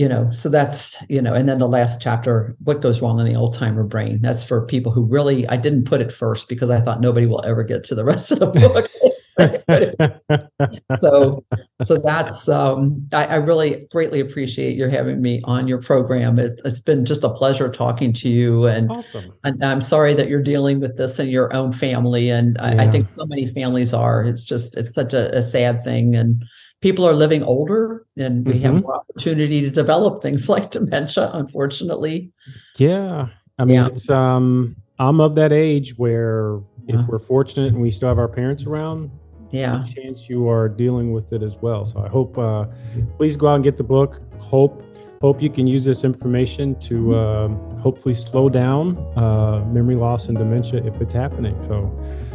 [0.00, 3.26] you know, so that's you know, and then the last chapter, what goes wrong in
[3.26, 4.20] the Alzheimer brain?
[4.22, 5.46] That's for people who really.
[5.46, 8.32] I didn't put it first because I thought nobody will ever get to the rest
[8.32, 8.90] of the book.
[11.00, 11.44] so
[11.82, 16.60] so that's um I, I really greatly appreciate your having me on your program it,
[16.64, 19.32] it's been just a pleasure talking to you and, awesome.
[19.44, 22.90] and i'm sorry that you're dealing with this in your own family and I, I
[22.90, 26.44] think so many families are it's just it's such a, a sad thing and
[26.80, 28.82] people are living older and we have Mhm.
[28.82, 32.32] more opportunity to develop things like dementia unfortunately
[32.78, 33.28] Yeah.
[33.58, 33.86] I mean, Yeah.
[33.88, 38.28] it's um I'm of that age where if we're fortunate and we still have our
[38.28, 39.10] parents around,
[39.52, 41.84] yeah chance you are dealing with it as well.
[41.84, 42.66] So I hope uh
[43.18, 44.20] please go out and get the book.
[44.38, 44.82] Hope
[45.20, 50.38] hope you can use this information to um, hopefully slow down uh, memory loss and
[50.38, 51.60] dementia if it's happening.
[51.62, 51.76] So